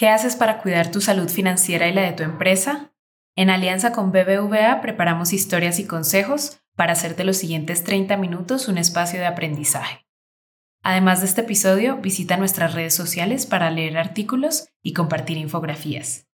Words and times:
¿Qué 0.00 0.08
haces 0.08 0.34
para 0.34 0.62
cuidar 0.62 0.90
tu 0.90 1.02
salud 1.02 1.28
financiera 1.28 1.86
y 1.86 1.92
la 1.92 2.00
de 2.00 2.12
tu 2.12 2.22
empresa? 2.22 2.94
En 3.36 3.50
alianza 3.50 3.92
con 3.92 4.12
BBVA 4.12 4.80
preparamos 4.80 5.34
historias 5.34 5.78
y 5.78 5.86
consejos 5.86 6.62
para 6.74 6.94
hacerte 6.94 7.22
los 7.22 7.36
siguientes 7.36 7.84
30 7.84 8.16
minutos 8.16 8.68
un 8.68 8.78
espacio 8.78 9.20
de 9.20 9.26
aprendizaje. 9.26 10.06
Además 10.82 11.20
de 11.20 11.26
este 11.26 11.42
episodio, 11.42 11.98
visita 11.98 12.38
nuestras 12.38 12.72
redes 12.72 12.94
sociales 12.94 13.44
para 13.44 13.70
leer 13.70 13.98
artículos 13.98 14.68
y 14.82 14.94
compartir 14.94 15.36
infografías. 15.36 16.26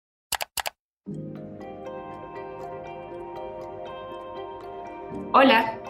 Hola. 5.32 5.83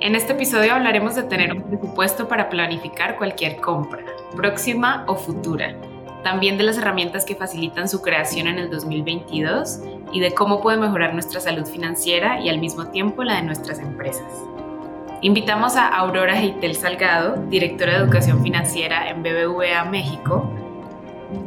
En 0.00 0.14
este 0.14 0.34
episodio 0.34 0.74
hablaremos 0.74 1.14
de 1.14 1.22
tener 1.22 1.54
un 1.54 1.62
presupuesto 1.62 2.28
para 2.28 2.50
planificar 2.50 3.16
cualquier 3.16 3.56
compra, 3.56 4.04
próxima 4.36 5.04
o 5.06 5.16
futura. 5.16 5.74
También 6.22 6.58
de 6.58 6.64
las 6.64 6.76
herramientas 6.76 7.24
que 7.24 7.34
facilitan 7.34 7.88
su 7.88 8.02
creación 8.02 8.46
en 8.46 8.58
el 8.58 8.68
2022 8.68 9.80
y 10.12 10.20
de 10.20 10.34
cómo 10.34 10.60
puede 10.60 10.76
mejorar 10.76 11.14
nuestra 11.14 11.40
salud 11.40 11.64
financiera 11.64 12.40
y 12.40 12.50
al 12.50 12.58
mismo 12.58 12.88
tiempo 12.88 13.24
la 13.24 13.36
de 13.36 13.42
nuestras 13.42 13.78
empresas. 13.78 14.30
Invitamos 15.22 15.76
a 15.76 15.88
Aurora 15.88 16.38
Heitel 16.38 16.74
Salgado, 16.74 17.36
directora 17.48 17.94
de 17.94 18.04
Educación 18.04 18.42
Financiera 18.42 19.08
en 19.08 19.22
BBVA 19.22 19.86
México, 19.86 20.50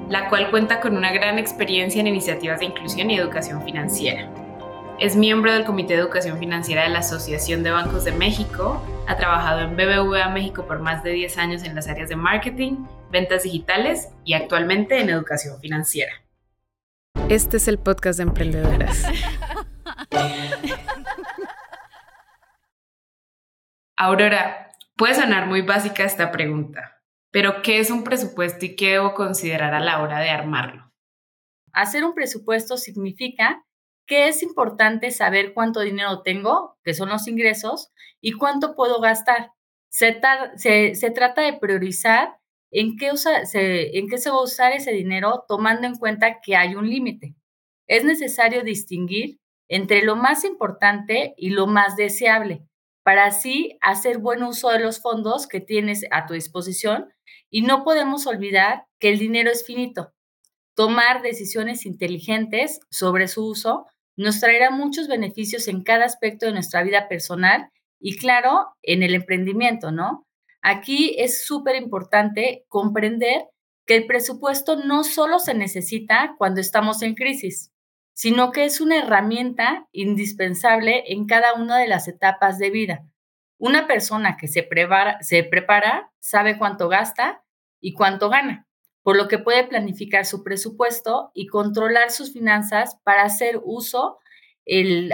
la 0.09 0.27
cual 0.27 0.49
cuenta 0.49 0.79
con 0.79 0.97
una 0.97 1.11
gran 1.11 1.37
experiencia 1.37 2.01
en 2.01 2.07
iniciativas 2.07 2.59
de 2.59 2.65
inclusión 2.65 3.11
y 3.11 3.15
educación 3.15 3.61
financiera. 3.63 4.27
Es 4.99 5.15
miembro 5.15 5.53
del 5.53 5.63
Comité 5.63 5.93
de 5.93 5.99
Educación 6.01 6.37
Financiera 6.39 6.83
de 6.83 6.89
la 6.89 6.99
Asociación 6.99 7.63
de 7.63 7.71
Bancos 7.71 8.03
de 8.03 8.11
México, 8.11 8.85
ha 9.07 9.15
trabajado 9.15 9.61
en 9.61 9.77
BBVA 9.77 10.27
México 10.27 10.67
por 10.67 10.79
más 10.79 11.03
de 11.03 11.11
10 11.11 11.37
años 11.37 11.63
en 11.63 11.73
las 11.73 11.87
áreas 11.87 12.09
de 12.09 12.17
marketing, 12.17 12.85
ventas 13.09 13.43
digitales 13.43 14.09
y 14.25 14.33
actualmente 14.33 14.99
en 14.99 15.09
educación 15.09 15.57
financiera. 15.61 16.11
Este 17.29 17.55
es 17.55 17.69
el 17.69 17.79
podcast 17.79 18.17
de 18.17 18.23
emprendedoras. 18.23 19.05
Aurora, 23.95 24.73
puede 24.97 25.15
sonar 25.15 25.47
muy 25.47 25.61
básica 25.61 26.03
esta 26.03 26.29
pregunta, 26.29 27.01
pero 27.31 27.61
¿qué 27.61 27.79
es 27.79 27.89
un 27.89 28.03
presupuesto 28.03 28.65
y 28.65 28.75
qué 28.75 28.91
debo 28.91 29.13
considerar 29.13 29.73
a 29.73 29.79
la 29.79 30.01
hora 30.01 30.19
de 30.19 30.29
armarlo? 30.29 30.91
Hacer 31.71 32.03
un 32.03 32.13
presupuesto 32.13 32.75
significa 32.75 33.63
que 34.09 34.27
es 34.27 34.41
importante 34.41 35.11
saber 35.11 35.53
cuánto 35.53 35.81
dinero 35.81 36.23
tengo, 36.23 36.79
que 36.83 36.95
son 36.95 37.09
los 37.09 37.27
ingresos, 37.27 37.91
y 38.19 38.31
cuánto 38.31 38.75
puedo 38.75 38.99
gastar. 38.99 39.51
Se, 39.89 40.11
trata 40.13 41.41
de 41.43 41.53
priorizar 41.53 42.39
en 42.71 42.97
qué, 42.97 43.11
en 43.53 44.07
qué 44.09 44.17
se 44.17 44.29
va 44.31 44.37
a 44.37 44.43
usar 44.43 44.71
ese 44.73 44.91
dinero 44.91 45.45
tomando 45.47 45.85
en 45.85 45.95
cuenta 45.95 46.41
que 46.41 46.55
hay 46.55 46.73
un 46.73 46.89
límite. 46.89 47.35
Es 47.87 48.03
necesario 48.03 48.63
distinguir 48.63 49.37
entre 49.67 50.01
lo 50.01 50.15
más 50.15 50.43
importante 50.43 51.35
y 51.37 51.51
lo 51.51 51.67
más 51.67 51.95
deseable 51.95 52.63
para 53.03 53.25
así 53.25 53.77
hacer 53.81 54.17
buen 54.17 54.41
uso 54.41 54.69
de 54.69 54.79
los 54.79 55.01
fondos 55.01 55.47
que 55.47 55.61
tienes 55.61 56.05
a 56.09 56.25
tu 56.25 56.33
disposición 56.33 57.09
y 57.51 57.61
no 57.61 57.83
podemos 57.83 58.25
olvidar 58.25 58.85
que 58.99 59.09
el 59.09 59.19
dinero 59.19 59.51
es 59.51 59.65
finito. 59.65 60.13
Tomar 60.75 61.21
decisiones 61.21 61.85
inteligentes 61.85 62.79
sobre 62.89 63.27
su 63.27 63.45
uso 63.45 63.85
nos 64.23 64.39
traerá 64.39 64.71
muchos 64.71 65.07
beneficios 65.07 65.67
en 65.67 65.83
cada 65.83 66.05
aspecto 66.05 66.45
de 66.45 66.53
nuestra 66.53 66.83
vida 66.83 67.07
personal 67.07 67.69
y 67.99 68.17
claro, 68.17 68.67
en 68.81 69.03
el 69.03 69.13
emprendimiento, 69.13 69.91
¿no? 69.91 70.25
Aquí 70.61 71.15
es 71.17 71.45
súper 71.45 71.75
importante 71.75 72.65
comprender 72.67 73.43
que 73.85 73.95
el 73.95 74.05
presupuesto 74.05 74.75
no 74.75 75.03
solo 75.03 75.39
se 75.39 75.53
necesita 75.53 76.35
cuando 76.37 76.61
estamos 76.61 77.01
en 77.01 77.15
crisis 77.15 77.71
sino 78.19 78.51
que 78.51 78.65
es 78.65 78.81
una 78.81 78.97
herramienta 78.97 79.87
indispensable 79.93 81.05
en 81.07 81.25
cada 81.25 81.53
una 81.53 81.77
de 81.77 81.87
las 81.87 82.09
etapas 82.09 82.59
de 82.59 82.69
vida. 82.69 83.05
Una 83.57 83.87
persona 83.87 84.35
que 84.35 84.49
se 84.49 84.61
prepara, 84.61 85.21
se 85.21 85.45
prepara 85.45 86.11
sabe 86.19 86.57
cuánto 86.57 86.89
gasta 86.89 87.45
y 87.79 87.93
cuánto 87.93 88.27
gana, 88.27 88.67
por 89.09 89.17
lo 89.17 89.27
que 89.27 89.39
puede 89.39 89.63
planificar 89.63 90.23
su 90.23 90.43
presupuesto 90.43 91.31
y 91.33 91.47
controlar 91.47 92.11
sus 92.11 92.31
finanzas 92.31 92.95
para 93.03 93.23
hacer 93.23 93.59
uso 93.63 94.19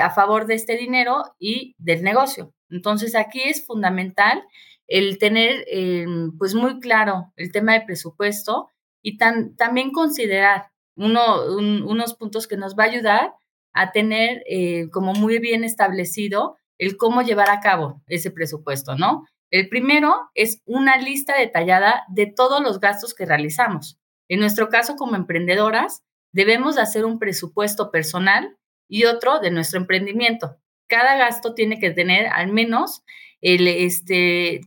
a 0.02 0.10
favor 0.10 0.48
de 0.48 0.56
este 0.56 0.76
dinero 0.76 1.24
y 1.40 1.76
del 1.78 2.04
negocio. 2.04 2.54
Entonces 2.70 3.16
aquí 3.16 3.44
es 3.44 3.66
fundamental 3.66 4.44
el 4.88 5.18
tener 5.18 5.64
em, 5.70 6.38
pues 6.38 6.56
muy 6.56 6.82
claro 6.82 7.32
el 7.38 7.54
tema 7.54 7.72
de 7.72 7.86
presupuesto 7.86 8.68
y 9.02 9.18
también 9.18 9.94
considerar 9.94 10.72
uno, 10.98 11.46
unos 11.56 12.16
puntos 12.16 12.48
que 12.48 12.58
nos 12.58 12.76
va 12.76 12.84
a 12.84 12.88
ayudar 12.88 13.34
a 13.72 13.94
tener 13.94 14.44
eh, 14.50 14.90
como 14.92 15.14
muy 15.14 15.40
bien 15.40 15.64
establecido 15.64 16.58
el 16.80 16.98
cómo 16.98 17.22
llevar 17.22 17.50
a 17.50 17.62
cabo 17.62 18.02
ese 18.08 18.30
presupuesto, 18.30 18.98
¿no? 18.98 19.24
El 19.56 19.70
primero 19.70 20.14
es 20.34 20.62
una 20.66 20.98
lista 20.98 21.38
detallada 21.38 22.04
de 22.10 22.26
todos 22.26 22.62
los 22.62 22.82
gastos 22.82 23.14
que 23.14 23.26
realizamos. 23.26 23.98
En 24.28 24.42
nuestro 24.42 24.68
caso, 24.68 24.98
como 24.98 25.16
emprendedoras, 25.16 26.04
debemos 26.34 26.78
hacer 26.78 27.06
un 27.06 27.20
presupuesto 27.20 27.90
personal 27.90 28.58
y 28.90 29.06
otro 29.06 29.40
de 29.40 29.52
nuestro 29.52 29.80
emprendimiento. 29.80 30.58
Cada 30.90 31.16
gasto 31.16 31.54
tiene 31.54 31.80
que 31.80 31.92
tener 31.92 32.28
al 32.28 32.52
menos 32.52 33.06
este, 33.40 34.60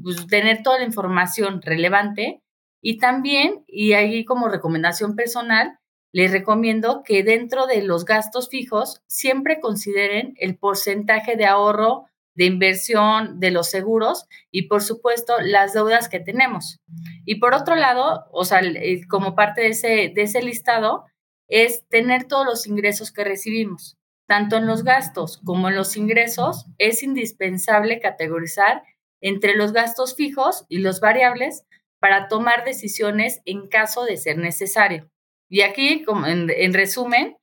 pues, 0.00 0.28
tener 0.28 0.62
toda 0.62 0.78
la 0.78 0.84
información 0.84 1.60
relevante 1.60 2.40
y 2.80 2.98
también, 2.98 3.64
y 3.66 3.94
ahí 3.94 4.24
como 4.24 4.48
recomendación 4.48 5.16
personal, 5.16 5.80
les 6.12 6.30
recomiendo 6.30 7.02
que 7.02 7.24
dentro 7.24 7.66
de 7.66 7.82
los 7.82 8.04
gastos 8.04 8.48
fijos 8.48 9.02
siempre 9.08 9.58
consideren 9.58 10.34
el 10.36 10.56
porcentaje 10.56 11.34
de 11.34 11.46
ahorro, 11.46 12.04
de 12.36 12.44
inversión, 12.44 13.40
de 13.40 13.50
los 13.50 13.68
seguros 13.70 14.26
y 14.50 14.68
por 14.68 14.82
supuesto 14.82 15.34
las 15.40 15.72
deudas 15.72 16.08
que 16.08 16.20
tenemos. 16.20 16.78
Y 17.24 17.36
por 17.36 17.54
otro 17.54 17.74
lado, 17.74 18.26
o 18.30 18.44
sea, 18.44 18.60
como 19.08 19.34
parte 19.34 19.62
de 19.62 19.68
ese, 19.68 20.12
de 20.14 20.22
ese 20.22 20.42
listado, 20.42 21.04
es 21.48 21.86
tener 21.88 22.24
todos 22.24 22.46
los 22.46 22.66
ingresos 22.66 23.12
que 23.12 23.24
recibimos. 23.24 23.96
Tanto 24.28 24.56
en 24.56 24.66
los 24.66 24.82
gastos 24.82 25.40
como 25.44 25.68
en 25.68 25.76
los 25.76 25.96
ingresos, 25.96 26.66
es 26.78 27.02
indispensable 27.02 28.00
categorizar 28.00 28.82
entre 29.20 29.56
los 29.56 29.72
gastos 29.72 30.14
fijos 30.16 30.66
y 30.68 30.78
los 30.78 31.00
variables 31.00 31.64
para 32.00 32.28
tomar 32.28 32.64
decisiones 32.64 33.40
en 33.44 33.68
caso 33.68 34.04
de 34.04 34.16
ser 34.16 34.38
necesario. 34.38 35.10
Y 35.48 35.62
aquí, 35.62 36.04
como 36.04 36.26
en, 36.26 36.74
resumen, 36.74 37.36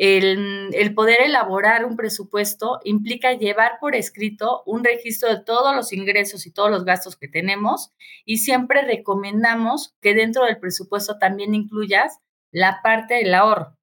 el, 0.00 0.94
poder 0.94 1.22
elaborar 1.22 1.84
un 1.84 1.96
presupuesto 1.96 2.78
implica 2.84 3.32
llevar 3.32 3.78
por 3.80 3.96
escrito 3.96 4.62
un 4.64 4.84
registro 4.84 5.28
de 5.28 5.42
todos 5.42 5.74
los 5.74 5.92
ingresos 5.92 6.46
y 6.46 6.52
todos 6.52 6.70
los 6.70 6.84
gastos 6.84 7.16
que 7.16 7.26
tenemos 7.26 7.92
y 8.24 8.38
siempre 8.38 8.82
recomendamos 8.82 9.96
que 10.00 10.14
dentro 10.14 10.44
del 10.44 10.60
presupuesto 10.60 11.18
también 11.18 11.52
incluyas 11.54 12.20
la 12.52 12.80
parte 12.82 13.14
del 13.14 13.34
ahorro. 13.34 13.74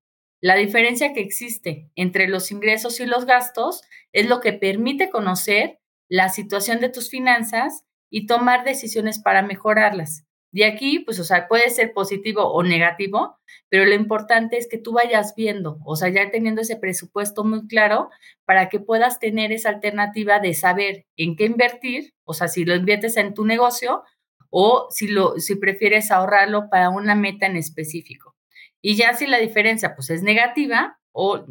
La 0.42 0.56
diferencia 0.56 1.12
que 1.12 1.20
existe 1.20 1.92
entre 1.96 2.30
los 2.30 2.50
ingresos 2.50 3.00
y 3.02 3.06
los 3.06 3.26
gastos 3.26 3.82
es 4.14 4.28
lo 4.28 4.40
que 4.40 4.54
permite 4.54 5.10
conocer 5.10 5.80
la 6.10 6.30
situación 6.30 6.80
de 6.80 6.90
tus 6.90 7.10
finanzas 7.10 7.84
y 8.10 8.26
tomar 8.26 8.64
decisiones 8.64 9.20
para 9.20 9.42
mejorarlas. 9.42 10.24
De 10.56 10.64
aquí, 10.64 11.00
pues, 11.00 11.20
o 11.20 11.26
sea, 11.26 11.50
puede 11.50 11.70
ser 11.70 11.92
positivo 11.92 12.44
o 12.54 12.64
negativo, 12.64 13.38
pero 13.68 13.84
lo 13.84 13.94
importante 13.94 14.58
es 14.58 14.70
que 14.70 14.78
tú 14.78 14.94
vayas 14.94 15.34
viendo, 15.36 15.80
o 15.84 15.98
sea, 15.98 16.08
ya 16.08 16.32
teniendo 16.32 16.62
ese 16.62 16.78
presupuesto 16.78 17.44
muy 17.44 17.68
claro 17.68 18.10
para 18.46 18.70
que 18.70 18.80
puedas 18.80 19.20
tener 19.20 19.52
esa 19.52 19.68
alternativa 19.68 20.40
de 20.40 20.54
saber 20.54 21.08
en 21.18 21.36
qué 21.36 21.44
invertir, 21.44 22.14
o 22.24 22.34
sea, 22.34 22.48
si 22.48 22.64
lo 22.64 22.74
inviertes 22.74 23.18
en 23.18 23.34
tu 23.34 23.44
negocio 23.44 24.04
o 24.50 24.88
si, 24.92 25.10
lo, 25.10 25.38
si 25.40 25.58
prefieres 25.58 26.10
ahorrarlo 26.10 26.70
para 26.70 26.90
una 26.90 27.16
meta 27.16 27.48
en 27.48 27.58
específico. 27.58 28.34
Y 28.82 28.96
ya 28.96 29.14
si 29.14 29.28
la 29.28 29.40
diferencia, 29.40 29.94
pues, 29.94 30.10
es 30.10 30.24
negativa 30.24 31.02
o 31.12 31.44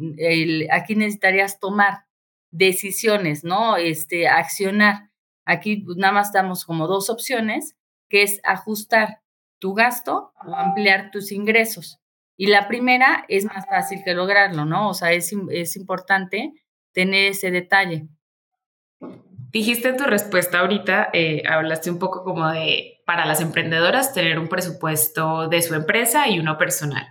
aquí 0.71 0.95
necesitarías 0.95 1.59
tomar 1.59 2.05
decisiones, 2.49 3.43
¿no? 3.43 3.77
Este, 3.77 4.27
accionar. 4.27 5.11
Aquí 5.45 5.85
nada 5.95 6.11
más 6.11 6.33
damos 6.33 6.65
como 6.65 6.87
dos 6.87 7.11
opciones 7.11 7.75
que 8.09 8.23
es 8.23 8.39
ajustar 8.43 9.21
tu 9.59 9.73
gasto 9.73 10.33
o 10.45 10.55
ampliar 10.55 11.11
tus 11.11 11.31
ingresos. 11.31 11.99
Y 12.37 12.47
la 12.47 12.67
primera 12.67 13.25
es 13.29 13.45
más 13.45 13.65
fácil 13.65 14.01
que 14.03 14.13
lograrlo, 14.13 14.65
¿no? 14.65 14.89
O 14.89 14.93
sea, 14.93 15.11
es, 15.13 15.33
es 15.51 15.75
importante 15.75 16.51
tener 16.91 17.31
ese 17.31 17.51
detalle. 17.51 18.07
Dijiste 19.51 19.87
en 19.87 19.97
tu 19.97 20.03
respuesta 20.03 20.59
ahorita, 20.59 21.09
eh, 21.13 21.43
hablaste 21.47 21.89
un 21.89 21.97
poco 21.97 22.23
como 22.25 22.49
de, 22.49 23.01
para 23.05 23.25
las 23.25 23.39
emprendedoras, 23.39 24.13
tener 24.13 24.37
un 24.37 24.49
presupuesto 24.49 25.47
de 25.47 25.61
su 25.61 25.75
empresa 25.75 26.27
y 26.27 26.39
uno 26.39 26.57
personal. 26.57 27.07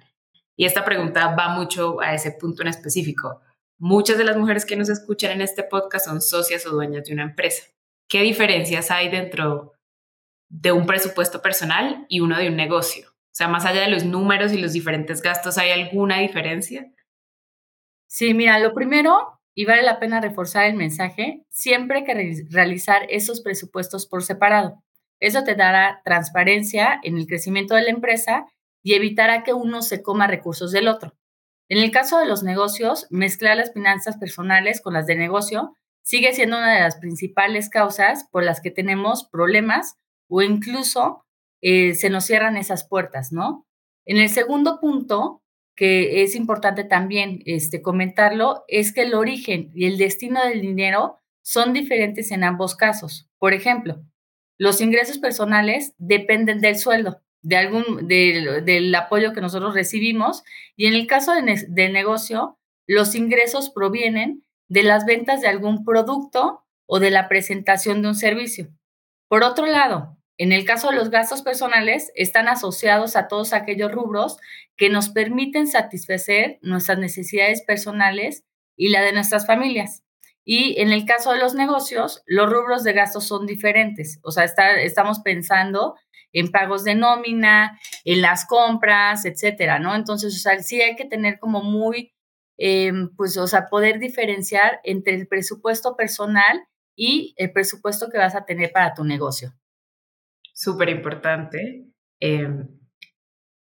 Y 0.57 0.67
esta 0.67 0.85
pregunta 0.85 1.35
va 1.35 1.49
mucho 1.49 2.01
a 2.01 2.15
ese 2.15 2.33
punto 2.33 2.63
en 2.63 2.69
específico. 2.69 3.41
Muchas 3.79 4.19
de 4.19 4.25
las 4.25 4.37
mujeres 4.37 4.67
que 4.67 4.77
nos 4.77 4.89
escuchan 4.89 5.33
en 5.33 5.41
este 5.41 5.63
podcast 5.63 6.07
son 6.07 6.21
socias 6.21 6.67
o 6.67 6.71
dueñas 6.71 7.05
de 7.05 7.15
una 7.15 7.25
empresa. 7.25 7.65
¿Qué 8.09 8.21
diferencias 8.23 8.91
hay 8.91 9.09
dentro 9.09 9.74
de 10.49 10.73
un 10.73 10.87
presupuesto 10.87 11.43
personal 11.43 12.07
y 12.09 12.21
uno 12.21 12.39
de 12.39 12.49
un 12.49 12.57
negocio. 12.57 13.09
O 13.11 13.37
sea, 13.37 13.49
más 13.49 13.65
allá 13.65 13.81
de 13.81 13.89
los 13.89 14.05
números 14.05 14.53
y 14.53 14.59
los 14.59 14.73
diferentes 14.73 15.21
gastos, 15.21 15.59
¿hay 15.59 15.71
alguna 15.71 16.19
diferencia? 16.19 16.93
Sí, 18.07 18.33
mira, 18.33 18.61
lo 18.61 18.75
primero, 18.75 19.41
y 19.55 19.65
vale 19.65 19.83
la 19.83 19.99
pena 19.99 20.21
reforzar 20.21 20.67
el 20.67 20.75
mensaje, 20.75 21.45
siempre 21.51 22.05
que 22.05 22.15
realizar 22.51 23.07
esos 23.09 23.41
presupuestos 23.41 24.07
por 24.07 24.23
separado. 24.23 24.83
Eso 25.21 25.43
te 25.43 25.55
dará 25.55 26.01
transparencia 26.05 27.01
en 27.03 27.17
el 27.17 27.27
crecimiento 27.27 27.75
de 27.75 27.83
la 27.83 27.91
empresa 27.91 28.47
y 28.83 28.95
evitará 28.95 29.43
que 29.43 29.53
uno 29.53 29.83
se 29.83 30.03
coma 30.03 30.27
recursos 30.27 30.71
del 30.71 30.87
otro. 30.87 31.15
En 31.69 31.79
el 31.79 31.91
caso 31.91 32.19
de 32.19 32.27
los 32.27 32.43
negocios, 32.43 33.07
mezclar 33.11 33.57
las 33.57 33.73
finanzas 33.73 34.17
personales 34.19 34.81
con 34.81 34.93
las 34.93 35.07
de 35.07 35.17
negocio 35.17 35.77
sigue 36.03 36.35
siendo 36.35 36.59
una 36.59 36.75
de 36.75 36.81
las 36.81 36.97
principales 36.97 37.71
causas 37.71 38.29
por 38.31 38.45
las 38.45 38.61
que 38.61 38.71
tenemos 38.71 39.27
problemas 39.29 39.97
o 40.29 40.43
incluso 40.43 41.25
eh, 41.63 41.95
se 41.95 42.11
nos 42.11 42.25
cierran 42.25 42.57
esas 42.57 42.87
puertas, 42.87 43.33
¿no? 43.33 43.67
En 44.07 44.19
el 44.19 44.29
segundo 44.29 44.81
punto, 44.81 45.43
que 45.77 46.23
es 46.23 46.35
importante 46.35 46.85
también 46.85 47.43
este, 47.47 47.83
comentarlo, 47.83 48.65
es 48.69 48.93
que 48.93 49.03
el 49.03 49.15
origen 49.15 49.71
y 49.75 49.87
el 49.87 49.99
destino 49.99 50.45
del 50.45 50.61
dinero 50.61 51.19
son 51.43 51.73
diferentes 51.73 52.31
en 52.31 52.45
ambos 52.45 52.77
casos. 52.77 53.29
Por 53.39 53.55
ejemplo, 53.55 54.03
los 54.59 54.81
ingresos 54.81 55.19
personales 55.19 55.95
dependen 55.99 56.61
del 56.61 56.79
sueldo, 56.79 57.23
de 57.43 57.57
algún, 57.57 58.07
del 58.09 58.95
apoyo 58.95 59.33
que 59.33 59.41
nosotros 59.41 59.75
recibimos, 59.75 60.45
y 60.77 60.87
en 60.87 60.95
el 60.95 61.07
caso 61.07 61.33
del 61.35 61.93
negocio, 61.93 62.59
los 62.87 63.15
ingresos 63.15 63.71
provienen 63.71 64.45
de 64.69 64.83
las 64.83 65.05
ventas 65.05 65.41
de 65.41 65.49
algún 65.49 65.85
producto 65.85 66.65
o 66.87 67.01
de 67.01 67.11
la 67.11 67.29
presentación 67.29 68.03
de 68.03 68.09
un 68.09 68.15
servicio. 68.15 68.69
Por 69.29 69.43
otro 69.43 69.67
lado, 69.67 70.14
en 70.37 70.53
el 70.53 70.65
caso 70.65 70.91
de 70.91 70.97
los 70.97 71.11
gastos 71.11 71.43
personales, 71.43 72.11
están 72.17 72.49
asociados 72.49 73.15
a 73.15 73.29
todos 73.29 73.53
aquellos 73.53 73.93
rubros 73.93 74.37
que 74.77 74.91
nos 74.91 75.09
permiten 75.11 75.69
satisfacer 75.69 76.59
nuestras 76.61 76.99
necesidades 76.99 77.63
personales 77.63 78.45
y 78.77 78.89
la 78.89 79.03
de 79.03 79.13
nuestras 79.13 79.47
familias. 79.47 80.03
Y 80.45 80.81
en 80.81 80.93
el 80.93 81.07
caso 81.07 81.33
de 81.33 81.39
los 81.39 81.55
negocios, 81.55 82.23
los 82.27 82.51
rubros 82.51 82.83
de 82.83 82.93
gastos 82.93 83.25
son 83.25 83.47
diferentes. 83.47 84.19
O 84.23 84.33
sea, 84.33 84.45
estamos 84.45 85.21
pensando 85.21 85.95
en 86.33 86.51
pagos 86.51 86.83
de 86.83 86.97
nómina, 86.97 87.79
en 88.05 88.21
las 88.21 88.45
compras, 88.45 89.25
etcétera, 89.25 89.79
¿no? 89.79 89.95
Entonces, 89.95 90.35
o 90.35 90.39
sea, 90.39 90.61
sí 90.61 90.83
hay 90.83 90.97
que 90.97 91.05
tener 91.05 91.39
como 91.39 91.63
muy, 91.63 92.13
em, 92.59 93.15
pues, 93.17 93.37
o 93.37 93.47
sea, 93.47 93.69
poder 93.69 94.01
diferenciar 94.01 94.81
entre 94.83 95.15
el 95.15 95.29
presupuesto 95.29 95.97
personal 95.97 96.61
y 96.97 97.35
el 97.37 97.53
presupuesto 97.53 98.11
que 98.11 98.19
vas 98.19 98.35
a 98.35 98.45
tener 98.45 98.73
para 98.73 98.95
tu 98.95 99.05
negocio 99.05 99.55
súper 100.55 100.89
importante. 100.89 101.85
Em, 102.21 102.69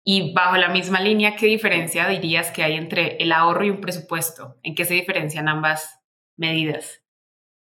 y 0.06 0.34
bajo 0.34 0.56
la 0.56 0.70
misma 0.70 1.02
línea, 1.02 1.36
¿qué 1.36 1.48
diferencia 1.48 2.08
dirías 2.08 2.52
que 2.52 2.64
hay 2.64 2.76
entre 2.76 3.18
el 3.18 3.34
ahorro 3.34 3.66
y 3.66 3.72
un 3.72 3.82
presupuesto? 3.82 4.58
¿En 4.64 4.74
qué 4.74 4.86
se 4.86 4.94
diferencian 4.94 5.50
ambas 5.50 6.00
medidas? 6.38 7.04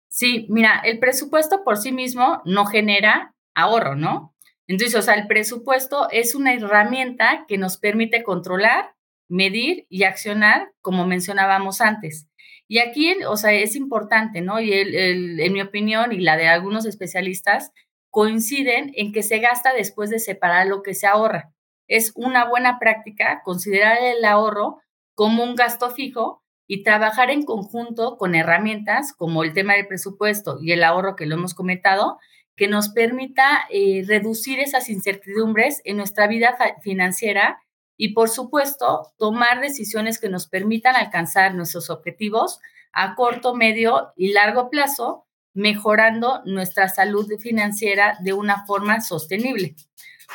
Sí, 0.08 0.46
mira, 0.48 0.80
el 0.84 0.98
presupuesto 0.98 1.62
por 1.64 1.76
sí 1.76 1.92
mismo 1.92 2.40
no 2.46 2.64
genera 2.64 3.34
ahorro, 3.54 3.94
¿no? 3.94 4.34
Entonces, 4.66 4.96
o 4.96 5.02
sea, 5.02 5.14
el 5.14 5.26
presupuesto 5.26 6.08
es 6.10 6.34
una 6.34 6.54
herramienta 6.54 7.44
que 7.46 7.58
nos 7.58 7.76
permite 7.76 8.22
controlar, 8.22 8.94
medir 9.28 9.86
y 9.88 10.04
accionar, 10.04 10.72
como 10.80 11.06
mencionábamos 11.06 11.80
antes. 11.80 12.28
Y 12.68 12.78
aquí, 12.78 13.16
o 13.26 13.36
sea, 13.36 13.52
es 13.52 13.76
importante, 13.76 14.40
¿no? 14.40 14.60
Y 14.60 14.72
en 14.72 15.52
mi 15.52 15.60
opinión 15.60 16.12
y 16.12 16.20
la 16.20 16.36
de 16.36 16.48
algunos 16.48 16.86
especialistas, 16.86 17.72
coinciden 18.10 18.92
en 18.96 19.12
que 19.12 19.22
se 19.22 19.38
gasta 19.38 19.72
después 19.72 20.10
de 20.10 20.18
separar 20.18 20.66
lo 20.66 20.82
que 20.82 20.94
se 20.94 21.06
ahorra. 21.06 21.52
Es 21.88 22.12
una 22.14 22.48
buena 22.48 22.78
práctica 22.78 23.42
considerar 23.44 23.98
el 24.02 24.24
ahorro 24.24 24.80
como 25.14 25.42
un 25.42 25.54
gasto 25.54 25.90
fijo 25.90 26.42
y 26.66 26.84
trabajar 26.84 27.30
en 27.30 27.42
conjunto 27.42 28.16
con 28.16 28.34
herramientas 28.34 29.12
como 29.12 29.42
el 29.42 29.52
tema 29.52 29.74
del 29.74 29.88
presupuesto 29.88 30.58
y 30.60 30.72
el 30.72 30.84
ahorro 30.84 31.16
que 31.16 31.26
lo 31.26 31.34
hemos 31.34 31.54
comentado, 31.54 32.18
que 32.54 32.68
nos 32.68 32.90
permita 32.90 33.66
eh, 33.70 34.04
reducir 34.06 34.60
esas 34.60 34.88
incertidumbres 34.88 35.80
en 35.84 35.96
nuestra 35.96 36.26
vida 36.26 36.56
financiera 36.80 37.60
y, 37.96 38.14
por 38.14 38.28
supuesto, 38.28 39.12
tomar 39.18 39.60
decisiones 39.60 40.20
que 40.20 40.28
nos 40.28 40.46
permitan 40.46 40.94
alcanzar 40.94 41.54
nuestros 41.54 41.90
objetivos 41.90 42.60
a 42.92 43.14
corto, 43.14 43.54
medio 43.54 44.12
y 44.16 44.32
largo 44.32 44.70
plazo 44.70 45.26
mejorando 45.54 46.42
nuestra 46.44 46.88
salud 46.88 47.28
financiera 47.38 48.18
de 48.20 48.32
una 48.32 48.64
forma 48.66 49.00
sostenible. 49.00 49.74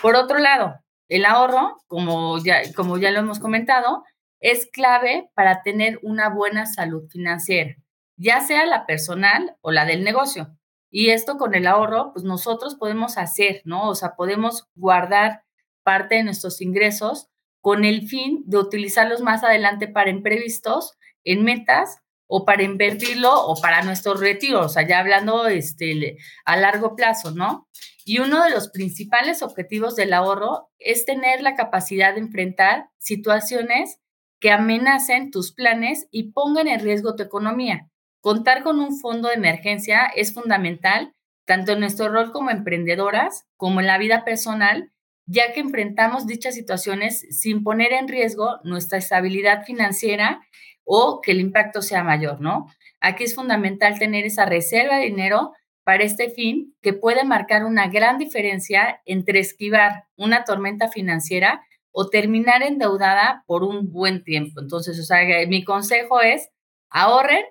Por 0.02 0.16
otro 0.16 0.40
lado, 0.40 0.76
el 1.08 1.26
ahorro, 1.26 1.78
como 1.88 2.44
ya, 2.44 2.62
como 2.74 2.98
ya 2.98 3.12
lo 3.12 3.20
hemos 3.20 3.40
comentado, 3.40 4.04
es 4.40 4.68
clave 4.72 5.30
para 5.34 5.62
tener 5.64 6.00
una 6.02 6.30
buena 6.30 6.66
salud 6.66 7.08
financiera, 7.10 7.76
ya 8.18 8.42
sea 8.42 8.66
la 8.66 8.86
personal 8.86 9.56
o 9.62 9.72
la 9.72 9.86
del 9.86 10.04
negocio. 10.04 10.56
Y 10.92 11.10
esto 11.10 11.38
con 11.38 11.56
el 11.56 11.68
ahorro, 11.68 12.12
pues 12.14 12.24
nosotros 12.24 12.76
podemos 12.76 13.18
hacer, 13.18 13.62
¿no? 13.66 13.90
O 13.90 13.96
sea, 13.96 14.16
podemos 14.16 14.68
guardar 14.76 15.44
parte 15.84 16.16
de 16.16 16.24
nuestros 16.24 16.62
ingresos 16.62 17.28
con 17.62 17.84
el 17.84 18.08
fin 18.08 18.44
de 18.46 18.58
utilizarlos 18.58 19.22
más 19.22 19.44
adelante 19.44 19.88
para 19.88 20.10
imprevistos, 20.10 20.98
en 21.24 21.44
metas 21.44 22.02
o 22.27 22.45
para 22.45 22.63
invertirlo 22.63 23.31
o 23.33 23.60
para 23.62 23.83
nuestro 23.83 24.16
retiro, 24.16 24.62
o 24.62 24.69
sea, 24.69 24.88
ya 24.88 25.00
hablando 25.00 25.48
este, 25.48 26.18
a 26.45 26.57
largo 26.57 26.95
plazo, 26.95 27.31
¿no? 27.31 27.68
Y 28.04 28.19
uno 28.19 28.44
de 28.44 28.51
los 28.51 28.69
principales 28.69 29.42
objetivos 29.42 29.95
del 29.95 30.13
ahorro 30.13 30.69
es 30.77 31.06
tener 31.06 31.42
la 31.42 31.56
capacidad 31.56 32.13
de 32.13 32.22
enfrentar 32.22 32.89
situaciones 33.00 34.00
que 34.39 34.51
amenacen 34.51 35.31
tus 35.31 35.54
planes 35.54 36.07
y 36.12 36.31
pongan 36.31 36.68
en 36.68 36.80
riesgo 36.80 37.16
tu 37.16 37.24
economía. 37.24 37.89
Contar 38.22 38.63
con 38.63 38.80
un 38.80 39.00
fondo 39.00 39.30
de 39.30 39.36
emergencia 39.36 40.06
es 40.16 40.33
fundamental, 40.33 41.13
tanto 41.45 41.74
en 41.74 41.80
nuestro 41.80 42.10
rol 42.10 42.31
como 42.31 42.50
emprendedoras 42.50 43.45
como 43.56 43.80
en 43.80 43.88
la 43.88 43.98
vida 43.98 44.24
personal, 44.24 44.92
ya 45.28 45.54
que 45.54 45.60
enfrentamos 45.60 46.28
dichas 46.28 46.54
situaciones 46.54 47.25
sin 47.30 47.63
poner 47.63 47.94
en 47.94 48.07
riesgo 48.07 48.60
nuestra 48.63 49.00
estabilidad 49.00 49.63
financiera 49.63 50.42
o 50.86 51.20
que 51.22 51.32
el 51.32 51.42
impacto 51.42 51.82
sea 51.82 52.04
mayor, 52.04 52.40
¿no? 52.40 52.68
Aquí 53.02 53.24
es 53.26 53.36
fundamental 53.36 54.00
tener 54.00 54.26
esa 54.26 54.46
reserva 54.46 54.98
de 54.98 55.06
dinero 55.06 55.54
para 55.84 56.04
este 56.04 56.30
fin 56.30 56.76
que 56.82 56.94
puede 56.94 57.24
marcar 57.24 57.66
una 57.66 57.88
gran 57.88 58.18
diferencia 58.18 59.02
entre 59.06 59.40
esquivar 59.40 60.06
una 60.16 60.44
tormenta 60.44 60.90
financiera 60.90 61.64
o 61.92 62.09
terminar 62.09 62.64
endeudada 62.64 63.44
por 63.45 63.64
un 63.64 63.92
buen 63.92 64.24
tiempo. 64.24 64.59
Entonces, 64.62 65.00
o 65.00 65.04
sea, 65.04 65.19
mi 65.48 65.64
consejo 65.64 66.21
es 66.21 66.50
ahorren 66.90 67.45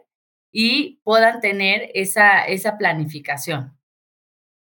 y 0.51 1.01
puedan 1.05 1.41
tener 1.41 1.91
esa, 1.95 2.45
esa 2.45 2.77
planificación. 2.77 3.77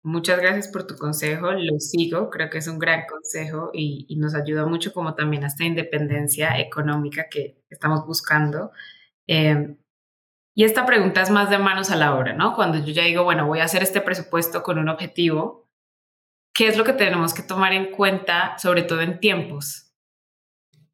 Muchas 0.06 0.40
gracias 0.40 0.68
por 0.68 0.86
tu 0.86 0.98
consejo, 0.98 1.52
lo 1.52 1.80
sigo, 1.80 2.30
creo 2.30 2.52
que 2.52 2.60
es 2.60 2.68
un 2.68 2.78
gran 2.78 3.08
consejo 3.08 3.72
y, 3.74 4.06
nos 4.18 4.36
ayuda 4.36 4.68
mucho 4.68 4.94
como 4.94 5.16
también 5.16 5.44
a 5.44 5.48
esta 5.48 5.64
independencia 5.64 6.60
económica 6.60 7.26
que 7.28 7.64
estamos 7.72 8.06
buscando. 8.06 8.70
Em, 9.26 9.80
y 10.54 10.64
esta 10.64 10.86
pregunta 10.86 11.24
es 11.24 11.32
más 11.32 11.50
de 11.50 11.58
manos 11.58 11.90
a 11.90 11.96
la 11.96 12.16
obra, 12.16 12.34
¿no? 12.34 12.54
Cuando 12.54 12.78
yo 12.78 12.94
ya 12.94 13.02
digo, 13.02 13.24
bueno, 13.24 13.48
voy 13.48 13.62
a 13.62 13.64
hacer 13.64 13.82
este 13.82 14.00
presupuesto 14.00 14.62
con 14.62 14.78
un 14.78 14.90
objetivo, 14.90 15.68
¿qué 16.54 16.68
es 16.68 16.78
lo 16.78 16.84
que 16.84 16.94
tenemos 16.94 17.34
que 17.34 17.42
tomar 17.42 17.74
en 17.74 17.90
cuenta, 17.90 18.60
sobre 18.60 18.84
todo 18.84 19.02
en 19.02 19.20
tiempos? 19.20 19.92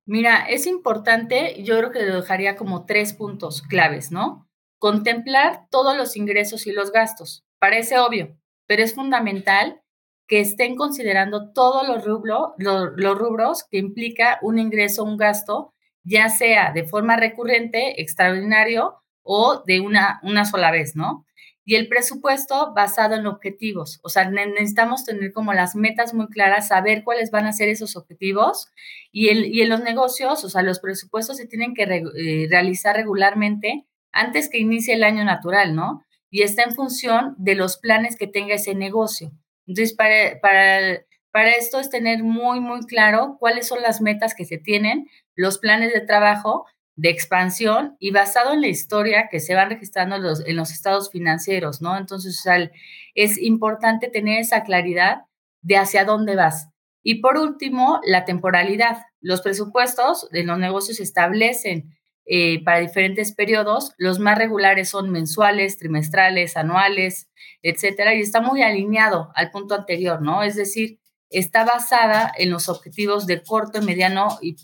Mira, 0.05 0.45
es 0.45 0.65
importante, 0.67 1.61
yo 1.63 1.77
creo 1.77 1.91
que 1.91 2.05
lo 2.05 2.15
dejaría 2.15 2.55
como 2.55 2.85
tres 2.85 3.11
puntos 3.11 3.61
claves, 3.61 4.09
¿no? 4.09 4.49
Contemplar 4.79 5.67
todos 5.69 5.97
los 5.97 6.15
ingresos 6.15 6.65
y 6.65 6.71
los 6.71 6.93
gastos. 6.93 7.43
Parece 7.59 7.99
obvio, 7.99 8.40
pero 8.71 8.83
es 8.85 8.95
fundamental 8.95 9.81
que 10.29 10.39
estén 10.39 10.77
considerando 10.77 11.51
todos 11.51 11.85
los, 11.85 12.05
los 12.95 13.17
rubros 13.17 13.65
que 13.69 13.79
implica 13.79 14.39
un 14.41 14.59
ingreso, 14.59 15.03
un 15.03 15.17
gasto, 15.17 15.73
ya 16.05 16.29
sea 16.29 16.71
de 16.71 16.85
forma 16.85 17.17
recurrente, 17.17 18.01
extraordinario 18.01 18.95
o 19.23 19.61
de 19.67 19.81
una, 19.81 20.21
una 20.23 20.45
sola 20.45 20.71
vez, 20.71 20.95
¿no? 20.95 21.25
Y 21.65 21.75
el 21.75 21.89
presupuesto 21.89 22.71
basado 22.73 23.15
en 23.15 23.27
objetivos. 23.27 23.99
O 24.03 24.07
sea, 24.07 24.29
necesitamos 24.29 25.03
tener 25.03 25.33
como 25.33 25.51
las 25.51 25.75
metas 25.75 26.13
muy 26.13 26.27
claras, 26.27 26.69
saber 26.69 27.03
cuáles 27.03 27.29
van 27.29 27.47
a 27.47 27.51
ser 27.51 27.67
esos 27.67 27.97
objetivos. 27.97 28.69
Y, 29.11 29.27
el, 29.27 29.47
y 29.47 29.63
en 29.63 29.67
los 29.67 29.81
negocios, 29.81 30.45
o 30.45 30.49
sea, 30.49 30.61
los 30.61 30.79
presupuestos 30.79 31.35
se 31.35 31.45
tienen 31.45 31.73
que 31.73 31.83
eh, 31.83 32.47
realizar 32.49 32.95
regularmente 32.95 33.85
antes 34.13 34.49
que 34.49 34.59
inicie 34.59 34.93
el 34.93 35.03
año 35.03 35.25
natural, 35.25 35.75
¿no? 35.75 36.05
Y 36.31 36.41
está 36.41 36.63
en 36.63 36.73
función 36.73 37.35
de 37.37 37.53
los 37.55 37.77
planes 37.77 38.15
que 38.17 38.25
tenga 38.25 38.55
ese 38.55 38.73
negocio. 38.73 39.31
Entonces, 39.67 39.93
para, 39.95 40.39
para, 40.41 41.01
para 41.31 41.51
esto 41.51 41.79
es 41.79 41.89
tener 41.89 42.23
muy, 42.23 42.59
muy 42.59 42.81
claro 42.87 43.37
cuáles 43.39 43.67
son 43.67 43.81
las 43.81 44.01
metas 44.01 44.33
que 44.33 44.45
se 44.45 44.57
tienen, 44.57 45.07
los 45.35 45.59
planes 45.59 45.93
de 45.93 46.01
trabajo, 46.01 46.65
de 46.95 47.09
expansión 47.09 47.95
y 47.99 48.11
basado 48.11 48.53
en 48.53 48.61
la 48.61 48.67
historia 48.67 49.27
que 49.29 49.39
se 49.39 49.55
van 49.55 49.69
registrando 49.69 50.15
en 50.15 50.23
los, 50.23 50.45
en 50.45 50.55
los 50.55 50.71
estados 50.71 51.11
financieros, 51.11 51.81
¿no? 51.81 51.97
Entonces, 51.97 52.43
es 53.13 53.37
importante 53.37 54.07
tener 54.09 54.39
esa 54.39 54.63
claridad 54.63 55.23
de 55.61 55.77
hacia 55.77 56.05
dónde 56.05 56.35
vas. 56.35 56.69
Y 57.03 57.21
por 57.21 57.37
último, 57.37 57.99
la 58.05 58.25
temporalidad. 58.25 58.97
Los 59.19 59.41
presupuestos 59.41 60.29
de 60.31 60.43
los 60.43 60.57
negocios 60.59 60.99
establecen 60.99 61.97
eh, 62.33 62.63
para 62.63 62.79
diferentes 62.79 63.33
periodos. 63.33 63.93
Los 63.97 64.17
más 64.19 64.37
regulares 64.37 64.87
son 64.87 65.09
mensuales, 65.09 65.77
trimestrales, 65.77 66.55
anuales, 66.55 67.27
etcétera, 67.61 68.15
y 68.15 68.21
está 68.21 68.39
muy 68.39 68.63
alineado 68.63 69.33
al 69.35 69.51
punto 69.51 69.75
anterior, 69.75 70.21
¿no? 70.21 70.41
Es 70.41 70.55
decir, 70.55 70.97
está 71.29 71.65
basada 71.65 72.31
en 72.37 72.49
los 72.49 72.69
objetivos 72.69 73.27
de 73.27 73.43
corto, 73.43 73.81
mediano 73.81 74.39
y, 74.41 74.55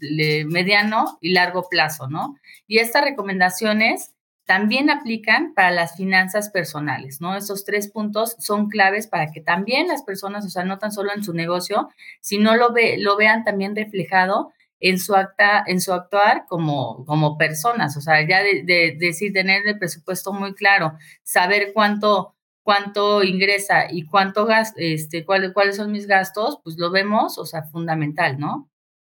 mediano 0.45 1.17
y 1.19 1.33
largo 1.33 1.67
plazo, 1.67 2.07
¿no? 2.07 2.38
Y 2.67 2.77
estas 2.77 3.03
recomendaciones 3.03 4.13
también 4.45 4.89
aplican 4.89 5.53
para 5.53 5.71
las 5.71 5.97
finanzas 5.97 6.50
personales, 6.50 7.19
¿no? 7.19 7.36
Esos 7.36 7.65
tres 7.65 7.89
puntos 7.89 8.38
son 8.39 8.69
claves 8.69 9.07
para 9.07 9.29
que 9.33 9.41
también 9.41 9.89
las 9.89 10.03
personas, 10.03 10.45
o 10.45 10.50
sea, 10.50 10.63
no 10.63 10.79
tan 10.79 10.93
solo 10.93 11.12
en 11.13 11.21
su 11.21 11.33
negocio, 11.33 11.89
sino 12.21 12.55
lo, 12.55 12.71
ve, 12.71 12.95
lo 12.97 13.17
vean 13.17 13.43
también 13.43 13.75
reflejado 13.75 14.53
en 14.79 15.00
su 15.00 15.15
acta, 15.15 15.63
en 15.65 15.81
su 15.81 15.93
actuar 15.93 16.46
como, 16.48 17.05
como 17.05 17.38
personas, 17.38 17.98
o 17.98 18.01
sea, 18.01 18.27
ya 18.27 18.41
de, 18.43 18.96
decir, 19.00 19.34
tener 19.34 19.67
el 19.67 19.79
presupuesto 19.79 20.34
muy 20.34 20.53
claro, 20.53 20.93
saber 21.24 21.72
cuánto, 21.74 22.36
cuánto 22.63 23.24
ingresa 23.24 23.91
y 23.91 24.05
cuánto 24.05 24.46
gas, 24.46 24.74
este, 24.77 25.25
cuáles 25.25 25.75
son 25.75 25.91
mis 25.91 26.07
gastos, 26.07 26.60
pues 26.63 26.77
lo 26.77 26.91
vemos, 26.91 27.38
o 27.38 27.46
sea, 27.46 27.63
fundamental, 27.63 28.39
¿no? 28.39 28.69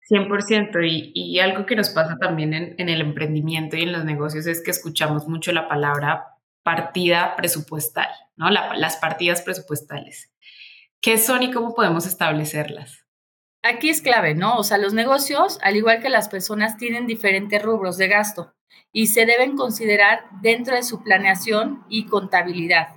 100%. 0.10 0.88
Y, 0.88 1.12
y 1.16 1.40
algo 1.40 1.66
que 1.66 1.76
nos 1.76 1.90
pasa 1.90 2.18
también 2.20 2.54
en, 2.54 2.76
en, 2.78 2.90
el 2.90 3.02
emprendimiento 3.02 3.76
y 3.76 3.84
en 3.84 3.92
los 3.92 4.06
negocios 4.06 4.46
es 4.46 4.62
que 4.62 4.72
escuchamos 4.72 5.28
mucho 5.28 5.52
la 5.52 5.68
palabra 5.68 6.36
partida 6.66 7.36
presupuestal, 7.36 8.10
¿no? 8.36 8.50
las 8.50 8.98
partidas 8.98 9.44
presupuestales. 9.44 10.32
¿Qué 11.00 11.20
son 11.20 11.44
y 11.44 11.52
cómo 11.52 11.76
podemos 11.76 12.08
establecerlas? 12.08 13.05
Aquí 13.68 13.90
es 13.90 14.04
clave, 14.04 14.36
¿no? 14.36 14.58
O 14.60 14.64
sea, 14.64 14.78
los 14.78 14.94
negocios, 14.94 15.58
al 15.64 15.76
igual 15.76 16.00
que 16.00 16.10
las 16.10 16.30
personas, 16.30 16.78
tienen 16.78 17.08
diferentes 17.08 17.60
rubros 17.60 17.98
de 17.98 18.08
gasto 18.08 18.54
y 18.92 19.08
se 19.08 19.26
deben 19.26 19.58
considerar 19.58 20.26
dentro 20.44 20.76
de 20.76 20.84
su 20.84 21.02
planeación 21.02 21.84
y 21.90 22.06
contabilidad. 22.06 22.90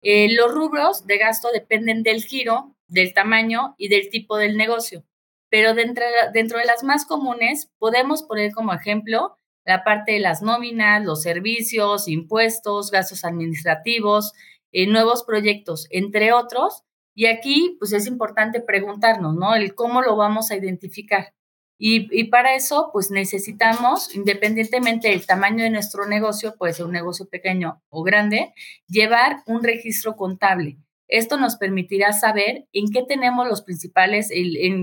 Eh, 0.00 0.34
los 0.34 0.54
rubros 0.54 1.06
de 1.06 1.18
gasto 1.18 1.48
dependen 1.52 2.02
del 2.02 2.24
giro, 2.24 2.74
del 2.88 3.12
tamaño 3.12 3.74
y 3.76 3.88
del 3.88 4.08
tipo 4.08 4.38
del 4.38 4.56
negocio, 4.56 5.04
pero 5.50 5.74
dentro, 5.74 6.06
de 6.32 6.64
las 6.64 6.82
más 6.82 7.04
comunes 7.04 7.70
podemos 7.76 8.22
poner 8.22 8.52
como 8.52 8.72
ejemplo 8.72 9.36
la 9.66 9.84
parte 9.84 10.12
de 10.12 10.20
las 10.20 10.40
nóminas, 10.40 11.04
los 11.04 11.20
servicios, 11.20 12.08
impuestos, 12.08 12.90
gastos 12.90 13.22
administrativos, 13.26 14.32
eh, 14.72 14.86
nuevos 14.86 15.24
proyectos, 15.24 15.88
entre 15.90 16.32
otros. 16.32 16.85
Y 17.16 17.26
aquí, 17.26 17.76
pues 17.78 17.94
es 17.94 18.06
importante 18.06 18.60
preguntarnos, 18.60 19.34
¿no? 19.34 19.54
El 19.54 19.74
cómo 19.74 20.02
lo 20.02 20.16
vamos 20.16 20.50
a 20.50 20.56
identificar. 20.56 21.32
Y, 21.78 22.24
para 22.24 22.54
eso, 22.54 22.90
pues 22.92 23.10
necesitamos, 23.10 24.14
independientemente 24.14 25.08
del 25.08 25.26
tamaño 25.26 25.64
de 25.64 25.70
nuestro 25.70 26.06
negocio, 26.06 26.54
puede 26.56 26.74
ser 26.74 26.84
un 26.84 26.92
negocio 26.92 27.26
pequeño 27.28 27.82
o 27.88 28.02
grande, 28.02 28.52
llevar 28.86 29.42
un 29.46 29.62
registro 29.62 30.14
contable. 30.14 30.78
Esto 31.08 31.38
nos 31.38 31.56
permitirá 31.56 32.12
saber 32.12 32.66
en 32.72 32.90
qué 32.92 33.02
tenemos 33.02 33.48
los 33.48 33.62
principales, 33.62 34.30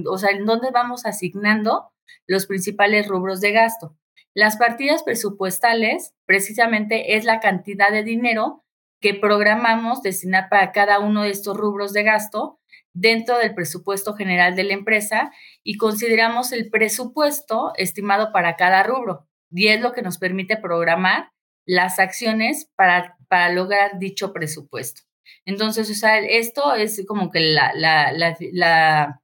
o 0.08 0.18
sea, 0.18 0.32
en 0.32 0.46
dónde 0.46 0.72
vamos 0.72 1.06
asignando 1.06 1.92
los 2.28 2.48
principales 2.48 3.08
rubros 3.08 3.42
de 3.42 3.52
gasto. 3.52 3.96
Las 4.34 4.58
partidas 4.58 5.04
presupuestales, 5.04 6.16
precisamente, 6.26 7.16
es 7.16 7.26
la 7.26 7.40
cantidad 7.40 7.92
de 7.92 8.04
dinero 8.04 8.63
que 9.04 9.14
programamos 9.14 10.02
destinar 10.02 10.48
para 10.50 10.72
cada 10.72 11.00
uno 11.00 11.24
de 11.24 11.30
estos 11.30 11.58
rubros 11.58 11.92
de 11.92 12.04
gasto 12.04 12.62
dentro 12.94 13.38
del 13.38 13.54
presupuesto 13.54 14.14
general 14.14 14.56
de 14.56 14.64
la 14.64 14.72
empresa 14.72 15.34
y 15.62 15.76
consideramos 15.76 16.54
el 16.54 16.70
presupuesto 16.70 17.74
estimado 17.76 18.32
para 18.32 18.56
cada 18.56 18.82
rubro 18.82 19.28
y 19.52 19.68
es 19.68 19.82
lo 19.82 19.92
que 19.92 20.04
nos 20.04 20.20
permite 20.20 20.56
programar 20.56 21.32
las 21.66 22.00
acciones 22.00 22.72
para, 22.78 23.18
para 23.28 23.52
lograr 23.52 24.00
dicho 24.00 24.32
presupuesto. 24.32 25.02
Entonces, 25.44 25.92
o 25.92 25.96
sea, 25.96 26.20
esto 26.20 26.74
es 26.74 27.06
como 27.06 27.30
que 27.30 27.42
la, 27.42 27.74
la, 27.76 28.14
la, 28.14 29.22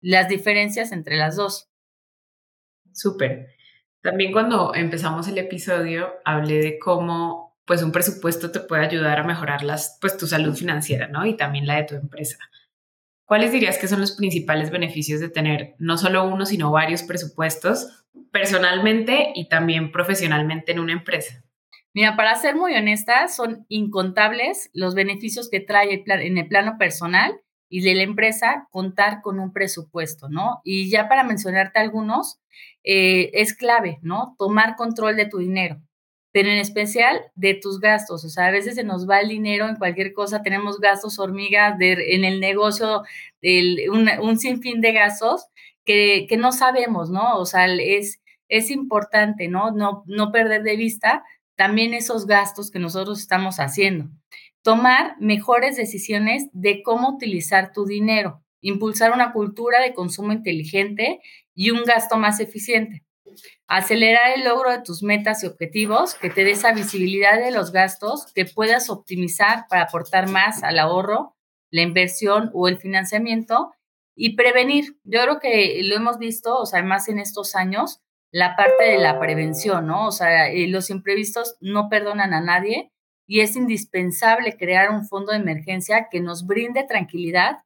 las 0.00 0.28
diferencias 0.28 0.90
entre 0.90 1.16
las 1.16 1.36
dos. 1.36 1.68
Súper. 2.92 3.54
También 4.02 4.32
cuando 4.32 4.74
empezamos 4.74 5.28
el 5.28 5.38
episodio 5.38 6.14
hablé 6.24 6.58
de 6.58 6.78
cómo 6.80 7.49
pues 7.70 7.84
un 7.84 7.92
presupuesto 7.92 8.50
te 8.50 8.58
puede 8.58 8.84
ayudar 8.84 9.20
a 9.20 9.22
mejorar 9.22 9.62
las, 9.62 9.96
pues, 10.00 10.16
tu 10.16 10.26
salud 10.26 10.56
financiera, 10.56 11.06
¿no? 11.06 11.24
Y 11.24 11.36
también 11.36 11.68
la 11.68 11.76
de 11.76 11.84
tu 11.84 11.94
empresa. 11.94 12.36
¿Cuáles 13.24 13.52
dirías 13.52 13.78
que 13.78 13.86
son 13.86 14.00
los 14.00 14.10
principales 14.10 14.72
beneficios 14.72 15.20
de 15.20 15.28
tener 15.28 15.76
no 15.78 15.96
solo 15.96 16.24
uno, 16.24 16.46
sino 16.46 16.72
varios 16.72 17.04
presupuestos 17.04 18.04
personalmente 18.32 19.30
y 19.36 19.48
también 19.48 19.92
profesionalmente 19.92 20.72
en 20.72 20.80
una 20.80 20.94
empresa? 20.94 21.44
Mira, 21.94 22.16
para 22.16 22.34
ser 22.34 22.56
muy 22.56 22.74
honesta, 22.74 23.28
son 23.28 23.66
incontables 23.68 24.68
los 24.72 24.96
beneficios 24.96 25.48
que 25.48 25.60
trae 25.60 26.02
en 26.04 26.38
el 26.38 26.48
plano 26.48 26.76
personal 26.76 27.40
y 27.68 27.82
de 27.82 27.94
la 27.94 28.02
empresa 28.02 28.66
contar 28.72 29.20
con 29.22 29.38
un 29.38 29.52
presupuesto, 29.52 30.28
¿no? 30.28 30.60
Y 30.64 30.90
ya 30.90 31.08
para 31.08 31.22
mencionarte 31.22 31.78
algunos, 31.78 32.40
eh, 32.82 33.30
es 33.32 33.54
clave, 33.54 34.00
¿no? 34.02 34.34
Tomar 34.40 34.74
control 34.74 35.14
de 35.14 35.26
tu 35.26 35.38
dinero 35.38 35.80
pero 36.32 36.48
en 36.48 36.58
especial 36.58 37.20
de 37.34 37.54
tus 37.54 37.80
gastos. 37.80 38.24
O 38.24 38.28
sea, 38.28 38.46
a 38.46 38.50
veces 38.50 38.76
se 38.76 38.84
nos 38.84 39.08
va 39.08 39.20
el 39.20 39.28
dinero 39.28 39.68
en 39.68 39.76
cualquier 39.76 40.12
cosa, 40.12 40.42
tenemos 40.42 40.78
gastos 40.78 41.18
hormigas 41.18 41.76
en 41.80 42.24
el 42.24 42.40
negocio, 42.40 43.02
un, 43.42 44.08
un, 44.20 44.38
sinfín 44.38 44.80
de 44.80 44.92
gastos 44.92 45.46
que, 45.84 46.26
que, 46.28 46.36
no 46.36 46.52
sabemos, 46.52 47.10
¿no? 47.10 47.38
O 47.38 47.46
sea, 47.46 47.66
es, 47.66 48.20
es 48.48 48.70
importante, 48.70 49.48
¿no? 49.48 49.72
¿no? 49.72 50.04
No 50.06 50.30
perder 50.30 50.62
de 50.62 50.76
vista 50.76 51.24
también 51.56 51.94
esos 51.94 52.26
gastos 52.26 52.70
que 52.70 52.78
nosotros 52.78 53.20
estamos 53.20 53.58
haciendo. 53.58 54.08
Tomar 54.62 55.16
mejores 55.20 55.76
decisiones 55.76 56.48
de 56.52 56.82
cómo 56.82 57.10
utilizar 57.10 57.72
tu 57.72 57.86
dinero, 57.86 58.42
impulsar 58.60 59.12
una 59.12 59.32
cultura 59.32 59.80
de 59.80 59.94
consumo 59.94 60.32
inteligente 60.32 61.20
y 61.54 61.70
un 61.70 61.84
gasto 61.84 62.18
más 62.18 62.40
eficiente. 62.40 63.04
Acelerar 63.66 64.32
el 64.36 64.44
logro 64.44 64.70
de 64.70 64.82
tus 64.82 65.02
metas 65.02 65.42
y 65.42 65.46
objetivos, 65.46 66.14
que 66.14 66.30
te 66.30 66.44
dé 66.44 66.52
esa 66.52 66.72
visibilidad 66.72 67.38
de 67.38 67.50
los 67.50 67.72
gastos, 67.72 68.32
que 68.34 68.44
puedas 68.44 68.90
optimizar 68.90 69.66
para 69.68 69.82
aportar 69.82 70.28
más 70.28 70.62
al 70.62 70.78
ahorro, 70.78 71.36
la 71.70 71.82
inversión 71.82 72.50
o 72.52 72.68
el 72.68 72.78
financiamiento 72.78 73.72
y 74.16 74.36
prevenir. 74.36 74.96
Yo 75.04 75.22
creo 75.22 75.38
que 75.38 75.80
lo 75.84 75.96
hemos 75.96 76.18
visto, 76.18 76.58
o 76.58 76.66
sea, 76.66 76.82
más 76.82 77.08
en 77.08 77.18
estos 77.18 77.54
años, 77.54 78.00
la 78.32 78.56
parte 78.56 78.84
de 78.84 78.98
la 78.98 79.18
prevención, 79.18 79.86
¿no? 79.86 80.06
O 80.06 80.12
sea, 80.12 80.50
eh, 80.50 80.68
los 80.68 80.90
imprevistos 80.90 81.56
no 81.60 81.88
perdonan 81.88 82.32
a 82.32 82.40
nadie 82.40 82.92
y 83.26 83.40
es 83.40 83.56
indispensable 83.56 84.56
crear 84.56 84.90
un 84.90 85.06
fondo 85.06 85.32
de 85.32 85.38
emergencia 85.38 86.08
que 86.10 86.20
nos 86.20 86.46
brinde 86.46 86.84
tranquilidad 86.84 87.58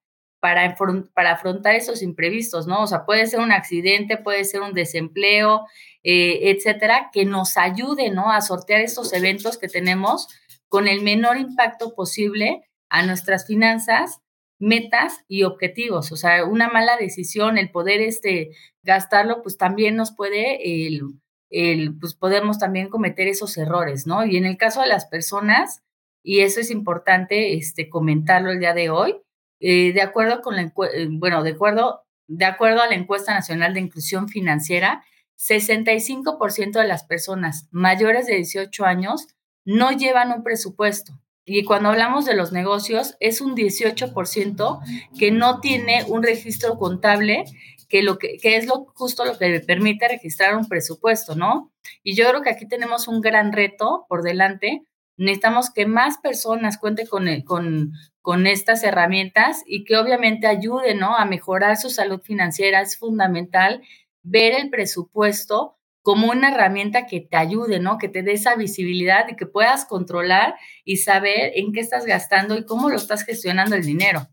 para, 0.45 0.77
para 1.15 1.33
afrontar 1.33 1.75
esos 1.75 2.03
imprevistos, 2.03 2.67
¿no? 2.67 2.83
O 2.83 2.87
sea, 2.87 3.07
puede 3.07 3.27
ser 3.27 3.41
un 3.41 3.51
accidente, 3.51 4.19
puede 4.19 4.45
ser 4.45 4.61
un 4.61 4.75
desempleo, 4.75 5.65
eh, 6.03 6.51
etcétera, 6.51 7.09
que 7.15 7.25
nos 7.25 7.57
ayude, 7.57 8.11
¿no? 8.11 8.31
A 8.31 8.43
sortear 8.43 8.83
estos 8.83 9.15
eventos 9.15 9.57
que 9.57 9.69
tenemos 9.69 10.29
con 10.69 10.87
el 10.87 11.01
menor 11.01 11.39
impacto 11.39 11.95
posible 11.95 12.61
a 12.91 13.07
nuestras 13.07 13.47
finanzas, 13.47 14.21
metas 14.59 15.25
y 15.29 15.45
objetivos. 15.45 16.13
O 16.13 16.17
sea, 16.17 16.45
una 16.45 16.69
mala 16.69 16.99
decisión, 16.99 17.57
el 17.57 17.71
poder 17.71 18.03
este, 18.03 18.51
gastarlo, 18.83 19.41
pues 19.41 19.57
también 19.57 19.97
nos 19.97 20.15
puede, 20.15 20.87
el, 20.87 21.05
el, 21.49 21.99
pues 21.99 22.13
podemos 22.15 22.59
también 22.59 22.91
cometer 22.91 23.29
esos 23.29 23.57
errores, 23.57 24.07
¿no? 24.07 24.27
Y 24.27 24.37
en 24.37 24.45
el 24.45 24.59
caso 24.59 24.83
de 24.83 24.89
las 24.89 25.07
personas, 25.07 25.83
y 26.23 26.41
eso 26.41 26.61
es 26.61 26.71
importante 26.71 27.55
este, 27.55 27.89
comentarlo 27.89 28.51
el 28.51 28.61
día 28.61 28.75
de 28.75 28.91
hoy, 28.91 29.25
eh, 29.61 29.93
de 29.93 30.03
acuerdo 30.03 30.41
con 30.43 30.57
la 30.57 30.63
eh, 30.63 31.09
bueno, 31.11 31.43
de 31.43 31.51
acuerdo, 31.51 32.03
de 32.27 32.45
acuerdo 32.45 32.83
a 32.83 32.87
la 32.87 32.95
encuesta 32.95 33.35
nacional 33.35 33.75
de 33.75 33.81
inclusión 33.81 34.29
financiera, 34.29 35.05
65% 35.39 36.73
de 36.81 36.87
las 36.87 37.05
personas 37.05 37.69
mayores 37.71 38.27
de 38.27 38.37
18 38.37 38.85
años 38.85 39.27
no 39.65 39.93
llevan 39.93 40.33
un 40.33 40.43
presupuesto. 40.43 41.21
Y 41.45 41.65
cuando 41.65 41.91
hablamos 41.91 42.25
de 42.25 42.35
los 42.35 42.53
negocios, 42.53 43.17
es 43.21 43.41
un 43.41 43.55
18% 43.55 44.81
que 45.19 45.31
no 45.31 45.61
tiene 45.61 46.05
un 46.09 46.23
registro 46.23 46.79
contable, 46.79 47.45
que, 47.89 48.03
lo 48.03 48.19
que, 48.19 48.39
que, 48.39 48.57
es 48.57 48.67
lo, 48.67 48.87
justo 48.95 49.27
lo 49.27 49.37
que 49.37 49.61
permite 49.61 50.09
registrar 50.09 50.57
un 50.57 50.67
presupuesto, 50.67 51.35
¿no? 51.35 51.71
Y 52.03 52.15
yo 52.15 52.27
creo 52.29 52.43
que 52.43 52.51
aquí 52.51 52.67
tenemos 52.67 53.09
un 53.09 53.21
gran 53.21 53.53
reto 53.53 54.07
por 54.09 54.23
delante. 54.23 54.85
Necesitamos 55.17 55.73
que 55.73 55.87
más 55.87 56.19
personas 56.19 56.79
cuenten 56.79 57.07
con, 57.07 57.27
con, 57.43 57.93
con 58.21 58.47
estas 58.47 58.83
herramientas 58.83 59.63
y 59.67 59.85
que 59.85 59.97
obviamente 59.97 60.47
ayuden 60.47 60.99
¿no? 60.99 61.17
a 61.17 61.25
mejorar 61.25 61.77
su 61.77 61.91
salud 61.91 62.21
financiera. 62.21 62.81
Es 62.81 62.99
fundamental 62.99 63.83
ver 64.23 64.55
el 64.55 64.71
presupuesto 64.71 65.79
como 66.03 66.31
una 66.31 66.53
herramienta 66.53 67.07
que 67.07 67.21
te 67.21 67.37
ayude, 67.39 67.81
¿no? 67.81 67.97
Que 67.97 68.11
te 68.11 68.23
dé 68.23 68.33
esa 68.33 68.57
visibilidad 68.57 69.27
y 69.31 69.37
que 69.37 69.47
puedas 69.47 69.87
controlar 69.87 70.55
y 70.85 70.99
saber 70.99 71.53
en 71.55 71.73
qué 71.73 71.81
estás 71.81 72.05
gastando 72.05 72.59
y 72.59 72.67
cómo 72.67 72.91
lo 72.91 72.97
estás 72.97 73.25
gestionando 73.25 73.75
el 73.75 73.85
dinero. 73.85 74.29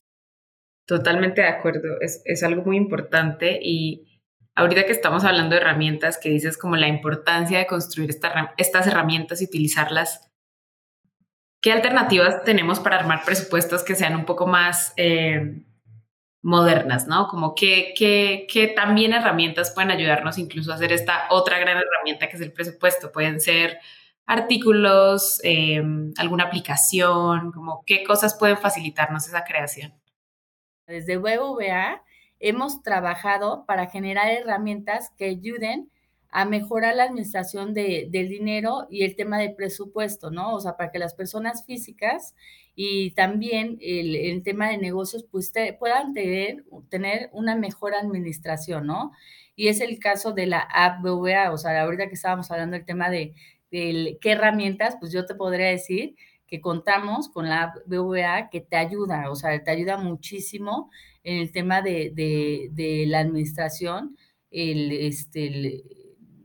Totalmente 0.85 1.41
de 1.41 1.47
acuerdo, 1.47 2.01
es, 2.01 2.21
es 2.25 2.43
algo 2.43 2.63
muy 2.63 2.75
importante 2.75 3.57
y 3.61 4.19
ahorita 4.55 4.85
que 4.85 4.91
estamos 4.91 5.23
hablando 5.23 5.55
de 5.55 5.61
herramientas, 5.61 6.17
que 6.17 6.29
dices 6.29 6.57
como 6.57 6.75
la 6.75 6.89
importancia 6.89 7.57
de 7.57 7.67
construir 7.67 8.09
estas 8.57 8.87
herramientas 8.87 9.41
y 9.41 9.45
utilizarlas, 9.45 10.30
¿qué 11.61 11.71
alternativas 11.71 12.43
tenemos 12.43 12.79
para 12.79 12.97
armar 12.97 13.23
presupuestos 13.23 13.83
que 13.83 13.95
sean 13.95 14.15
un 14.15 14.25
poco 14.25 14.47
más 14.47 14.93
eh, 14.97 15.63
modernas, 16.41 17.07
¿no? 17.07 17.27
Como 17.27 17.53
que, 17.53 17.93
que, 17.95 18.73
también 18.75 19.13
herramientas 19.13 19.71
pueden 19.71 19.91
ayudarnos 19.91 20.37
incluso 20.37 20.71
a 20.71 20.75
hacer 20.75 20.91
esta 20.91 21.27
otra 21.29 21.59
gran 21.59 21.77
herramienta 21.77 22.27
que 22.27 22.35
es 22.35 22.41
el 22.41 22.51
presupuesto. 22.51 23.11
Pueden 23.11 23.39
ser 23.39 23.79
artículos, 24.25 25.39
eh, 25.43 25.83
alguna 26.17 26.45
aplicación, 26.45 27.51
como 27.51 27.83
qué 27.85 28.03
cosas 28.03 28.35
pueden 28.37 28.57
facilitarnos 28.57 29.27
esa 29.27 29.43
creación. 29.43 29.93
Desde 30.87 31.17
BBVA 31.17 32.03
hemos 32.39 32.81
trabajado 32.81 33.65
para 33.67 33.87
generar 33.87 34.29
herramientas 34.29 35.11
que 35.15 35.25
ayuden 35.25 35.90
a 36.31 36.45
mejorar 36.45 36.95
la 36.95 37.03
administración 37.03 37.73
de, 37.73 38.07
del 38.09 38.29
dinero 38.29 38.87
y 38.89 39.03
el 39.03 39.15
tema 39.17 39.37
del 39.37 39.53
presupuesto, 39.53 40.31
¿no? 40.31 40.55
O 40.55 40.61
sea, 40.61 40.77
para 40.77 40.89
que 40.89 40.99
las 40.99 41.13
personas 41.13 41.65
físicas 41.65 42.33
y 42.73 43.11
también 43.11 43.77
el, 43.81 44.41
tema 44.43 44.69
de 44.69 44.77
negocios 44.77 45.25
pues 45.29 45.51
puedan 45.77 46.13
tener, 46.13 46.63
tener 46.89 47.29
una 47.33 47.55
mejor 47.57 47.93
administración, 47.93 48.87
¿no? 48.87 49.11
Y 49.57 49.67
es 49.67 49.81
el 49.81 49.99
caso 49.99 50.31
de 50.31 50.47
la 50.47 50.59
app 50.59 51.01
BVA, 51.03 51.51
o 51.51 51.57
sea, 51.57 51.81
ahorita 51.81 52.07
que 52.07 52.15
estábamos 52.15 52.49
hablando 52.49 52.77
del 52.77 52.85
tema 52.85 53.09
de, 53.09 53.33
de 53.69 54.17
qué 54.21 54.31
herramientas, 54.31 54.95
pues 54.99 55.11
yo 55.11 55.25
te 55.25 55.35
podría 55.35 55.67
decir 55.67 56.15
que 56.47 56.61
contamos 56.61 57.29
con 57.29 57.49
la 57.49 57.73
BVA 57.85 58.49
que 58.49 58.61
te 58.61 58.77
ayuda, 58.77 59.29
o 59.29 59.35
sea, 59.35 59.61
te 59.63 59.71
ayuda 59.71 59.97
muchísimo 59.97 60.89
en 61.23 61.39
el 61.39 61.51
tema 61.51 61.81
de, 61.81 62.11
de, 62.13 63.05
la 63.07 63.19
administración 63.19 64.17
el, 64.49 64.91
este, 64.91 65.83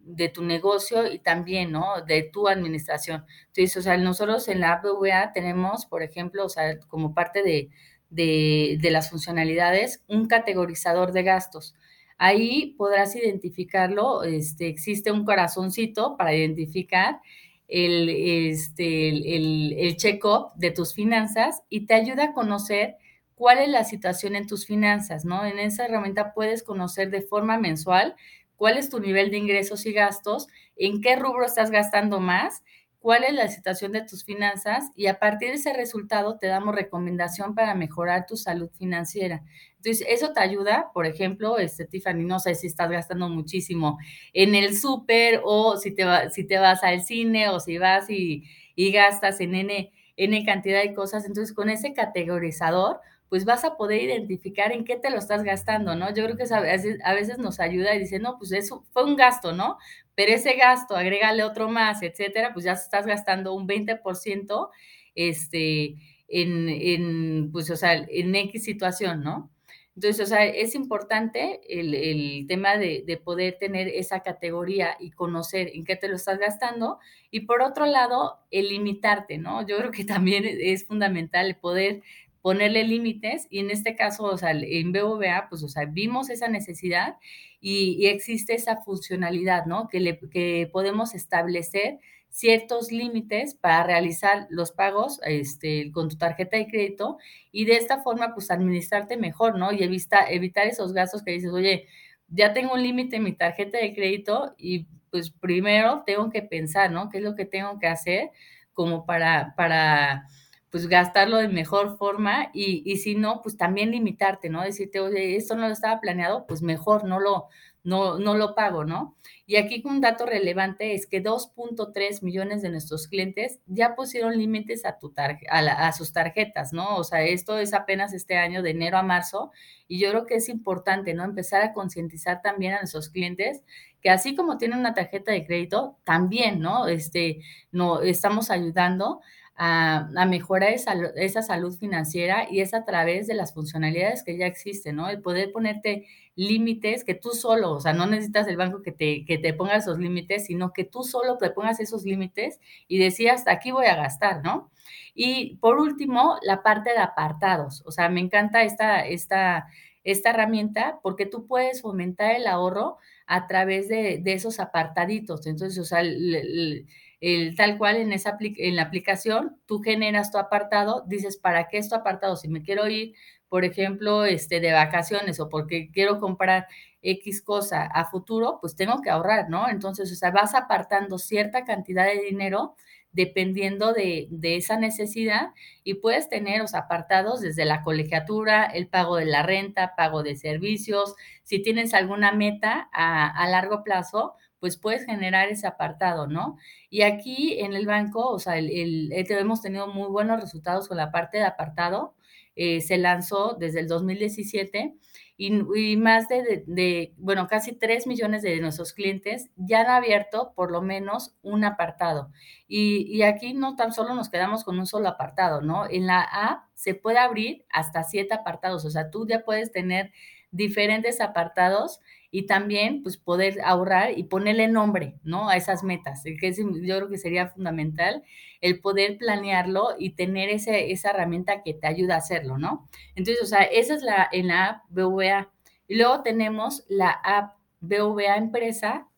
de 0.07 0.29
tu 0.29 0.43
negocio 0.45 1.11
y 1.11 1.19
también, 1.19 1.73
¿no? 1.73 2.03
De 2.07 2.23
tu 2.23 2.49
administración. 2.49 3.25
Entonces, 3.49 3.77
o 3.77 3.83
sea, 3.83 3.97
nosotros 3.99 4.49
en 4.49 4.61
la 4.61 4.81
BVA 4.83 5.33
tenemos, 5.33 5.87
por 5.87 6.03
ejemplo, 6.03 6.45
o 6.45 6.49
sea, 6.49 6.79
como 6.89 7.13
parte 7.15 7.43
de, 7.43 7.71
de, 8.11 8.79
de 8.81 8.91
las 8.91 9.11
funcionalidades, 9.11 10.03
un 10.07 10.27
categorizador 10.29 11.13
de 11.13 11.23
gastos. 11.25 11.75
Ahí 12.19 12.75
podrás 12.79 13.15
identificarlo, 13.17 14.23
este, 14.23 14.69
existe 14.69 15.13
un 15.13 15.25
corazoncito 15.25 16.17
para 16.17 16.35
identificar 16.35 17.21
el, 17.69 18.09
este, 18.09 19.09
el, 19.37 19.75
el 19.79 19.97
check-up 19.97 20.53
de 20.57 20.71
tus 20.71 20.95
finanzas 20.95 21.63
y 21.69 21.87
te 21.87 21.95
ayuda 21.95 22.27
a 22.27 22.33
conocer 22.33 22.97
cuál 23.35 23.59
es 23.59 23.69
la 23.69 23.85
situación 23.85 24.35
en 24.37 24.47
tus 24.47 24.67
finanzas, 24.67 25.25
¿no? 25.25 25.45
En 25.45 25.59
esa 25.59 25.85
herramienta 25.85 26.33
puedes 26.33 26.63
conocer 26.63 27.11
de 27.11 27.23
forma 27.23 27.59
mensual 27.59 28.15
cuál 28.57 28.79
es 28.79 28.91
tu 28.91 29.01
nivel 29.01 29.31
de 29.31 29.39
ingresos 29.39 29.87
y 29.87 29.93
gastos, 29.93 30.49
en 30.77 31.01
qué 31.01 31.17
rubro 31.17 31.45
estás 31.47 31.71
gastando 31.71 32.21
más, 32.21 32.63
cuál 33.07 33.23
es 33.23 33.35
la 33.35 33.47
situación 33.47 33.93
de 33.93 34.03
tus 34.03 34.25
finanzas 34.25 34.91
y 34.97 35.07
a 35.07 35.21
partir 35.21 35.51
de 35.51 35.55
ese 35.55 35.73
resultado 35.73 36.39
te 36.39 36.49
damos 36.49 36.75
recomendación 36.75 37.55
para 37.55 37.75
mejorar 37.77 38.27
tu 38.27 38.37
salud 38.37 38.69
financiera. 38.77 39.45
Entonces, 39.77 40.05
eso 40.11 40.33
te 40.33 40.41
ayuda, 40.41 40.91
por 40.93 41.07
ejemplo, 41.07 41.59
este, 41.59 41.85
Tiffany, 41.85 42.25
no 42.25 42.41
sé 42.41 42.57
si 42.57 42.67
estás 42.67 42.91
gastando 42.91 43.29
muchísimo 43.29 43.99
en 44.33 44.57
el 44.57 44.77
súper 44.77 45.41
o 45.45 45.77
si 45.77 45.95
te, 45.95 46.05
si 46.31 46.45
te 46.45 46.59
vas 46.59 46.83
al 46.83 47.03
cine 47.05 47.49
o 47.49 47.61
si 47.61 47.79
vas 47.79 48.11
y, 48.11 48.43
y 48.75 48.91
gastas 48.91 49.41
en 49.41 49.55
N, 49.55 49.93
N 50.17 50.45
cantidad 50.45 50.83
de 50.83 50.93
cosas. 50.93 51.27
Entonces, 51.27 51.55
con 51.55 51.71
ese 51.71 51.93
categorizador, 51.93 52.99
pues 53.29 53.45
vas 53.45 53.65
a 53.65 53.77
poder 53.77 54.03
identificar 54.03 54.73
en 54.73 54.85
qué 54.85 54.97
te 54.97 55.11
lo 55.11 55.19
estás 55.19 55.43
gastando, 55.43 55.95
¿no? 55.97 56.15
Yo 56.15 56.25
creo 56.25 56.37
que 56.37 56.45
a 56.53 56.61
veces, 56.61 56.99
a 57.05 57.15
veces 57.15 57.39
nos 57.39 57.61
ayuda 57.61 57.95
y 57.95 57.99
dice, 57.99 58.19
no, 58.19 58.39
pues 58.39 58.53
eso 58.53 58.85
fue 58.93 59.05
un 59.05 59.17
gasto, 59.17 59.53
¿no? 59.53 59.79
Pero 60.15 60.33
ese 60.33 60.55
gasto, 60.55 60.97
agrégale 60.97 61.43
otro 61.43 61.69
más, 61.69 62.03
etcétera, 62.03 62.53
pues 62.53 62.65
ya 62.65 62.73
estás 62.73 63.07
gastando 63.07 63.55
un 63.55 63.67
20% 63.67 64.71
este, 65.15 65.97
en, 66.29 66.69
en, 66.69 67.51
pues, 67.53 67.71
o 67.71 67.77
sea, 67.77 67.95
en 67.95 68.35
X 68.35 68.65
situación, 68.65 69.23
¿no? 69.23 69.51
Entonces, 69.97 70.27
o 70.27 70.29
sea, 70.29 70.45
es 70.45 70.75
importante 70.75 71.61
el, 71.71 71.95
el 71.95 72.47
tema 72.47 72.77
de, 72.77 73.03
de, 73.07 73.17
poder 73.17 73.57
tener 73.59 73.89
esa 73.89 74.21
categoría 74.21 74.95
y 75.01 75.11
conocer 75.11 75.71
en 75.73 75.85
qué 75.85 75.97
te 75.97 76.09
lo 76.09 76.17
estás 76.17 76.39
gastando. 76.39 76.99
Y 77.31 77.41
por 77.41 77.63
otro 77.63 77.87
lado, 77.87 78.41
el 78.51 78.69
limitarte, 78.69 79.39
¿no? 79.39 79.67
Yo 79.67 79.79
creo 79.79 79.91
que 79.91 80.05
también 80.05 80.45
es 80.47 80.87
fundamental 80.87 81.57
poder 81.57 82.03
ponerle 82.47 82.85
límites 82.85 83.49
y 83.51 83.59
en 83.59 83.73
este 83.73 83.97
caso, 83.97 84.23
o 84.23 84.39
sea, 84.39 84.53
en 84.53 84.93
BBVA, 84.93 85.49
pues, 85.49 85.65
o 85.65 85.69
sea, 85.69 85.85
vimos 85.85 86.31
esa 86.31 86.47
necesidad 86.47 87.17
y, 87.61 88.07
existe 88.07 88.55
esa 88.55 88.77
funcionalidad, 88.85 89.67
¿no? 89.67 89.89
Que, 89.89 89.99
le, 89.99 90.21
que 90.31 90.71
podemos 90.73 91.17
establecer 91.17 91.99
ciertos 92.29 92.93
límites 92.93 93.57
para 93.57 93.83
realizar 93.83 94.47
los 94.49 94.71
pagos 94.71 95.19
este, 95.25 95.91
con 95.91 96.09
tu 96.09 96.19
tarjeta 96.19 96.57
de 96.57 96.69
crédito 96.69 97.19
y 97.51 97.65
de 97.65 97.79
esta 97.79 98.05
forma, 98.05 98.33
pues, 98.33 98.53
administrarte 98.53 99.17
mejor, 99.17 99.59
¿no? 99.59 99.73
Y 99.73 99.83
evita, 99.83 100.31
evitar 100.31 100.69
esos 100.69 100.93
gastos 100.93 101.25
que 101.25 101.33
dices, 101.33 101.51
oye, 101.53 101.89
ya 102.29 102.53
tengo 102.53 102.75
un 102.75 102.83
límite 102.85 103.17
en 103.17 103.25
mi 103.25 103.33
tarjeta 103.33 103.79
de 103.79 103.93
crédito 103.93 104.55
y 104.57 104.87
pues 105.11 105.33
primero 105.33 106.05
tengo 106.07 106.31
que 106.31 106.43
pensar, 106.43 106.93
¿no? 106.93 107.09
¿Qué 107.09 107.19
es 107.19 107.25
lo 107.25 107.35
que 107.35 107.45
tengo 107.45 107.81
que 107.81 107.89
hacer 107.89 108.31
como 108.73 109.05
para, 109.05 109.55
para 109.57 110.29
pues 110.77 110.89
gastarlo 110.89 111.39
de 111.39 111.49
mejor 111.49 111.97
forma 111.97 112.51
y, 112.53 112.83
y, 112.85 112.99
si 112.99 113.15
no, 113.15 113.41
pues 113.41 113.57
también 113.57 113.93
limitarte, 113.93 114.51
¿no? 114.51 114.61
Decirte, 114.61 115.01
oye, 115.01 115.35
esto 115.35 115.57
no 115.57 115.69
lo 115.69 115.73
estaba 115.73 116.03
planeado, 116.03 116.47
pues 116.47 116.61
mejor 116.61 117.05
no 117.05 117.19
lo, 117.19 117.47
no, 117.83 118.19
no 118.19 118.37
lo 118.37 118.55
pago, 118.55 118.85
¿no? 118.85 119.17
Y 119.47 119.57
aquí 119.57 119.83
un 119.87 120.03
dato 120.03 120.27
relevante 120.27 120.93
es 120.93 121.07
que 121.07 121.25
2.3 121.25 122.23
millones 122.23 122.61
de 122.61 122.69
nuestros 122.69 123.09
clientes 123.09 123.59
ya 123.65 123.95
pusieron 123.95 124.37
límites 124.37 124.85
a, 124.85 124.99
tu 124.99 125.15
a, 125.17 125.59
a, 125.59 125.93
sus 125.93 126.13
tarjetas, 126.13 126.75
¿no? 126.75 126.97
O 126.97 127.05
sea, 127.05 127.23
esto 127.23 127.59
es 127.59 127.73
apenas 127.73 128.13
este 128.13 128.37
año, 128.37 128.63
de 128.63 128.73
enero 128.73 128.99
a 128.99 129.03
marzo, 129.03 129.53
y 129.89 129.99
yo 129.99 130.11
creo 130.11 130.27
que 130.27 130.35
es 130.35 130.51
importante, 130.51 131.15
¿no? 131.15 131.25
Empezar 131.25 131.63
a 131.63 131.73
concientizar 131.73 132.43
también 132.43 132.75
a 132.75 132.81
nuestros 132.81 133.09
clientes 133.09 133.63
que 134.07 134.11
así 134.11 134.37
como 134.37 134.57
tienen 134.57 134.79
una 134.79 134.95
tarjeta 134.95 135.33
de 135.33 135.45
crédito, 135.45 135.99
también, 136.05 136.61
¿no? 136.61 136.87
Este, 136.87 137.41
no, 137.73 138.03
estamos 138.03 138.53
ayudando 138.53 139.21
a, 139.57 140.07
mejorar 140.29 140.71
esa, 140.71 140.95
esa, 141.17 141.43
salud 141.43 141.77
financiera 141.77 142.47
y 142.49 142.61
es 142.61 142.73
a 142.73 142.85
través 142.85 143.27
de 143.27 143.35
las 143.35 143.53
funcionalidades 143.53 144.23
que 144.23 144.39
ya 144.39 144.47
existen, 144.47 144.95
¿no? 144.95 145.09
El 145.09 145.23
poder 145.23 145.51
ponerte 145.51 146.07
límites 146.37 147.03
que 147.03 147.15
tú 147.15 147.31
solo, 147.31 147.73
o 147.73 147.81
sea, 147.81 147.95
no 147.95 148.07
necesitas 148.07 148.47
el 148.47 148.57
banco 148.57 148.81
que 148.81 148.93
te, 148.93 149.25
que 149.25 149.39
te 149.39 149.53
ponga 149.53 149.75
esos 149.75 149.99
límites, 149.99 150.47
sino 150.47 150.73
que 150.73 150.85
tú 150.85 151.03
solo 151.03 151.37
te 151.37 151.51
pongas 151.51 151.81
esos 151.81 152.05
límites 152.05 152.61
y 152.87 152.99
decías, 152.99 153.41
hasta 153.41 153.51
aquí 153.51 153.73
voy 153.73 153.87
a 153.87 153.97
gastar, 153.97 154.41
¿no? 154.45 154.71
Y 155.17 155.57
por 155.57 155.81
último, 155.81 156.39
la 156.43 156.63
parte 156.63 156.91
de 156.91 156.99
apartados, 156.99 157.83
o 157.87 157.91
sea, 157.91 158.09
me 158.09 158.21
encanta 158.21 158.63
esta, 158.63 159.05
esta, 159.05 159.67
esta 160.05 160.31
herramienta 160.31 161.01
porque 161.03 161.27
tú 161.27 161.49
puedes 161.49 161.83
fomentar 161.83 162.37
el 162.37 162.47
ahorro 162.47 162.99
a 163.27 163.47
través 163.47 163.89
de, 163.89 164.19
de 164.23 164.33
esos 164.33 164.61
apartaditos. 164.61 165.47
Entonces, 165.47 165.79
o 165.79 165.85
sea, 165.85 166.01
el, 166.01 166.87
el, 167.21 167.57
tal 167.57 167.79
cual 167.79 167.97
en, 167.97 168.13
esa, 168.13 168.37
en 168.41 168.77
la 168.77 168.83
aplicación, 168.83 169.61
tú 169.67 169.81
generas 169.81 170.31
tu 170.31 170.39
apartado, 170.39 171.05
dices, 171.07 171.37
¿para 171.37 171.69
qué 171.69 171.79
es 171.79 171.89
tu 171.89 171.95
apartado? 171.95 172.37
Si 172.37 172.49
me 172.49 172.63
quiero 172.63 172.89
ir, 172.89 173.15
por 173.49 173.65
ejemplo, 173.65 174.25
este, 174.25 174.61
de 174.61 174.73
vacaciones 174.73 175.41
o 175.41 175.49
porque 175.49 175.91
quiero 175.93 176.21
comprar 176.21 176.67
X 177.03 177.43
cosa 177.43 177.85
a 177.85 178.05
futuro, 178.07 178.59
pues 178.61 178.77
tengo 178.77 179.01
que 179.03 179.11
ahorrar, 179.11 179.49
¿no? 179.49 179.69
Entonces, 179.69 180.11
o 180.13 180.17
sea, 180.17 180.31
vas 180.31 180.55
apartando 180.55 181.19
cierta 181.19 181.65
cantidad 181.65 182.07
de 182.07 182.21
dinero 182.23 182.75
dependiendo 183.17 183.95
de, 183.95 184.29
de, 184.31 184.57
esa 184.57 184.79
necesidad 184.79 185.55
y 185.83 185.95
puedes 185.95 186.29
tener 186.29 186.61
los 186.61 186.75
apartados 186.75 187.41
desde 187.41 187.65
la 187.65 187.83
colegiatura, 187.83 188.67
el 188.67 188.89
pago 188.89 189.17
de 189.17 189.25
la 189.25 189.43
renta, 189.43 189.95
pago 189.97 190.23
de 190.23 190.37
servicios. 190.37 191.15
Si 191.43 191.63
tienes 191.63 191.95
alguna 191.95 192.33
meta 192.33 192.91
a, 192.93 193.27
a 193.27 193.49
largo 193.49 193.83
plazo, 193.83 194.35
pues 194.61 194.77
puedes 194.77 195.07
generar 195.07 195.49
ese 195.49 195.67
apartado, 195.67 196.27
¿no? 196.27 196.59
Y 196.91 197.03
aquí 197.03 197.59
en 197.61 197.73
el 197.73 197.87
banco, 197.87 198.29
o 198.29 198.39
sea, 198.39 198.59
el, 198.59 199.11
hemos 199.13 199.63
tenido 199.63 199.87
muy 199.89 200.09
buenos 200.09 200.41
resultados 200.41 200.87
con 200.87 200.99
la 200.99 201.11
parte 201.11 201.39
de 201.39 201.45
apartado. 201.45 202.15
Eh, 202.55 202.81
se 202.81 202.99
lanzó 202.99 203.57
desde 203.59 203.81
el 203.81 203.89
2017 203.89 204.95
y, 205.39 205.97
más 205.97 206.29
de, 206.29 207.15
bueno, 207.19 207.47
casi 207.47 207.73
3 207.73 208.07
millones 208.07 208.43
de 208.43 208.59
nuestros 208.61 208.93
clientes 208.93 209.51
ya 209.57 209.83
han 209.83 209.91
abierto 209.91 210.53
por 210.55 210.71
lo 210.71 210.81
menos 210.81 211.37
un 211.43 211.65
apartado. 211.65 212.31
Y, 212.67 213.07
y, 213.15 213.23
aquí 213.23 213.53
no 213.53 213.77
tan 213.77 213.93
solo 213.93 214.15
nos 214.15 214.31
quedamos 214.31 214.65
con 214.65 214.79
un 214.79 214.87
solo 214.87 215.09
apartado, 215.09 215.61
¿no? 215.61 215.89
En 215.89 216.07
la 216.07 216.23
app 216.23 216.65
se 216.75 216.95
puede 216.95 217.19
abrir 217.19 217.65
hasta 217.71 218.03
siete 218.03 218.35
apartados, 218.35 218.85
o 218.85 218.91
sea, 218.91 219.11
tú 219.11 219.27
ya 219.27 219.45
puedes 219.45 219.73
tener 219.73 220.13
diferentes 220.51 221.21
apartados 221.21 222.01
y 222.31 222.47
también 222.47 223.03
pues 223.03 223.17
poder 223.17 223.61
ahorrar 223.65 224.19
y 224.19 224.25
ponerle 224.25 224.69
nombre, 224.69 225.15
¿no? 225.23 225.49
A 225.49 225.57
esas 225.57 225.83
metas, 225.85 226.23
que 226.25 226.53
yo 226.53 226.97
creo 226.97 227.09
que 227.09 227.19
sería 227.19 227.49
fundamental 227.49 228.23
el 228.61 228.81
poder 228.81 229.19
planearlo 229.19 229.95
y 229.99 230.11
tener 230.11 230.49
ese, 230.49 230.93
esa 230.93 231.11
herramienta 231.11 231.63
que 231.63 231.75
te 231.75 231.87
ayuda 231.87 232.15
a 232.15 232.19
hacerlo, 232.19 232.59
¿no? 232.59 232.89
Entonces, 233.15 233.43
o 233.43 233.47
sea, 233.47 233.63
esa 233.63 233.95
es 233.95 234.03
la 234.03 234.29
en 234.33 234.49
la 234.49 234.67
app 234.67 234.83
BVA. 234.89 235.51
Y 235.89 235.97
luego 235.97 236.23
tenemos 236.23 236.85
la 236.89 237.11
app 237.11 237.57
BVA 237.81 238.37
Empresa, 238.37 239.09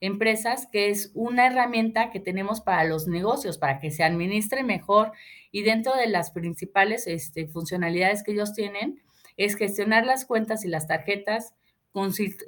Empresas, 0.00 0.68
que 0.70 0.90
es 0.90 1.10
una 1.14 1.46
herramienta 1.46 2.10
que 2.10 2.20
tenemos 2.20 2.60
para 2.60 2.84
los 2.84 3.06
negocios, 3.06 3.56
para 3.56 3.78
que 3.78 3.90
se 3.90 4.04
administre 4.04 4.62
mejor. 4.62 5.12
Y 5.50 5.62
dentro 5.62 5.94
de 5.96 6.06
las 6.06 6.32
principales 6.32 7.06
este, 7.06 7.46
funcionalidades 7.46 8.22
que 8.22 8.32
ellos 8.32 8.52
tienen 8.52 9.02
es 9.36 9.56
gestionar 9.56 10.04
las 10.04 10.26
cuentas 10.26 10.64
y 10.64 10.68
las 10.68 10.86
tarjetas, 10.86 11.54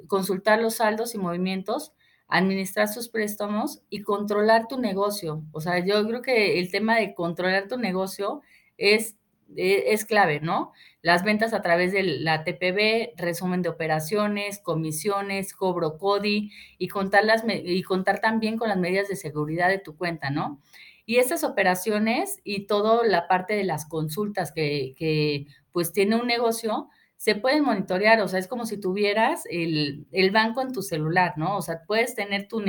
consultar 0.07 0.61
los 0.61 0.75
saldos 0.75 1.15
y 1.15 1.17
movimientos, 1.17 1.93
administrar 2.27 2.87
sus 2.87 3.09
préstamos 3.09 3.81
y 3.89 4.03
controlar 4.03 4.67
tu 4.67 4.79
negocio. 4.79 5.43
O 5.51 5.61
sea, 5.61 5.83
yo 5.83 6.05
creo 6.07 6.21
que 6.21 6.59
el 6.59 6.69
tema 6.69 6.97
de 6.97 7.15
controlar 7.15 7.67
tu 7.67 7.77
negocio 7.77 8.41
es, 8.77 9.17
e, 9.55 9.91
es, 9.93 10.05
clave, 10.05 10.39
¿no? 10.39 10.71
Las 11.01 11.23
ventas 11.23 11.53
a 11.53 11.63
través 11.63 11.91
de 11.91 12.03
la 12.03 12.43
TPB, 12.43 13.17
resumen 13.17 13.63
de 13.63 13.69
operaciones, 13.69 14.59
comisiones, 14.59 15.53
cobro 15.53 15.97
CODI 15.97 16.51
y 16.77 16.87
contar, 16.87 17.23
y 17.47 17.81
contar 17.81 18.19
también 18.21 18.57
con 18.57 18.69
las 18.69 18.77
medidas 18.77 19.07
de 19.07 19.15
seguridad 19.15 19.69
de 19.69 19.79
tu 19.79 19.97
cuenta, 19.97 20.29
¿no? 20.29 20.61
Y 21.07 21.15
esas 21.15 21.43
operaciones 21.43 22.39
y 22.43 22.67
toda 22.67 23.03
la 23.07 23.27
parte 23.27 23.55
de 23.55 23.63
las 23.63 23.87
consultas 23.87 24.51
que, 24.51 24.93
que 24.95 25.47
pues 25.71 25.91
tiene 25.91 26.17
un 26.17 26.27
negocio, 26.27 26.89
se 27.19 27.35
pueden 27.35 27.65
monitorear, 27.65 28.21
o 28.21 28.29
sea, 28.29 28.39
es 28.39 28.47
como 28.47 28.65
si 28.65 28.77
tuvieras 28.77 29.43
el, 29.51 30.07
banco 30.31 30.61
en 30.61 30.71
tu 30.71 30.81
celular, 30.81 31.33
¿no? 31.35 31.57
O 31.57 31.61
sea, 31.61 31.81
puedes 31.85 32.15
tener 32.15 32.47
tu, 32.47 32.63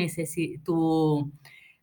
tu, 0.64 1.32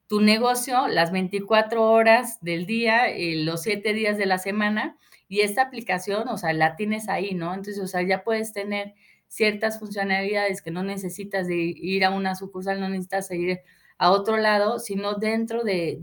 tu 0.07 0.19
negocio 0.19 0.89
las 0.89 1.13
24 1.13 1.81
horas 1.89 2.39
del 2.41 2.65
día, 2.65 3.07
eh, 3.07 3.37
los 3.37 3.61
7 3.61 3.93
días 3.93 4.17
de 4.17 4.25
la 4.25 4.37
semana, 4.37 4.97
y 5.29 5.41
esta 5.41 5.61
aplicación, 5.61 6.27
o 6.27 6.37
sea, 6.37 6.51
la 6.51 6.75
tienes 6.75 7.07
ahí, 7.07 7.33
¿no? 7.35 7.53
Entonces, 7.53 7.79
o 7.81 7.87
sea, 7.87 8.01
ya 8.01 8.25
puedes 8.25 8.51
tener 8.51 8.95
ciertas 9.29 9.79
funcionalidades 9.79 10.61
que 10.61 10.71
no 10.71 10.83
necesitas 10.83 11.47
de 11.47 11.55
ir 11.55 12.03
a 12.03 12.09
una 12.09 12.35
sucursal, 12.35 12.81
no 12.81 12.89
necesitas 12.89 13.31
ir 13.31 13.61
a 13.97 14.11
otro 14.11 14.35
lado, 14.35 14.79
sino 14.79 15.13
dentro 15.13 15.63
de, 15.63 15.99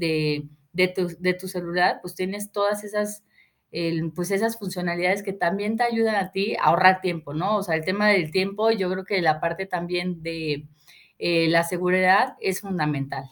de, 0.73 0.89
tu, 0.89 1.09
de 1.19 1.35
tu 1.35 1.47
celular, 1.47 1.99
pues 2.01 2.15
tienes 2.15 2.53
todas 2.53 2.85
esas 2.85 3.23
pues 4.15 4.31
esas 4.31 4.59
funcionalidades 4.59 5.23
que 5.23 5.33
también 5.33 5.77
te 5.77 5.83
ayudan 5.83 6.15
a 6.15 6.31
ti 6.31 6.55
a 6.57 6.65
ahorrar 6.65 7.01
tiempo, 7.01 7.35
¿no? 7.35 7.57
O 7.57 7.63
sea, 7.63 7.75
el 7.75 7.85
tema 7.85 8.09
del 8.09 8.31
tiempo, 8.31 8.71
yo 8.71 8.91
creo 8.91 9.05
que 9.05 9.21
la 9.21 9.41
parte 9.41 9.67
también 9.67 10.23
de 10.23 10.67
eh, 11.19 11.49
la 11.49 11.65
seguridad 11.65 12.35
es 12.41 12.61
fundamental. 12.61 13.25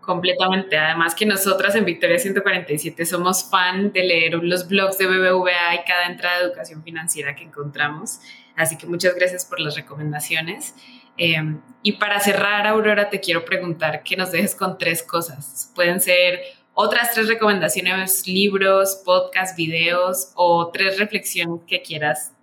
Completamente. 0.00 0.78
Además 0.78 1.14
que 1.14 1.26
nosotras 1.26 1.74
en 1.74 1.84
Victoria 1.84 2.18
147 2.18 3.04
somos 3.04 3.50
fan 3.50 3.92
de 3.92 4.04
leer 4.04 4.34
los 4.34 4.68
blogs 4.68 4.98
de 4.98 5.06
BBVA 5.06 5.74
y 5.74 5.84
cada 5.84 6.06
entrada 6.06 6.38
de 6.38 6.44
educación 6.44 6.82
financiera 6.82 7.34
que 7.34 7.44
encontramos. 7.44 8.20
Así 8.54 8.78
que 8.78 8.86
muchas 8.86 9.14
gracias 9.16 9.44
por 9.44 9.60
las 9.60 9.74
recomendaciones. 9.74 10.74
Em, 11.18 11.60
y 11.82 11.92
para 11.92 12.20
cerrar, 12.20 12.66
Aurora, 12.66 13.10
te 13.10 13.20
quiero 13.20 13.44
preguntar 13.44 14.02
que 14.02 14.16
nos 14.16 14.30
dejes 14.30 14.54
con 14.54 14.78
tres 14.78 15.02
cosas. 15.02 15.72
Pueden 15.74 16.00
ser 16.00 16.40
otras 16.78 17.12
tres 17.12 17.26
recomendaciones, 17.26 18.28
libros, 18.28 19.00
podcasts, 19.02 19.56
videos 19.56 20.32
o 20.34 20.70
tres 20.70 20.98
reflexiones 20.98 21.62
que 21.66 21.80
quieras 21.80 22.34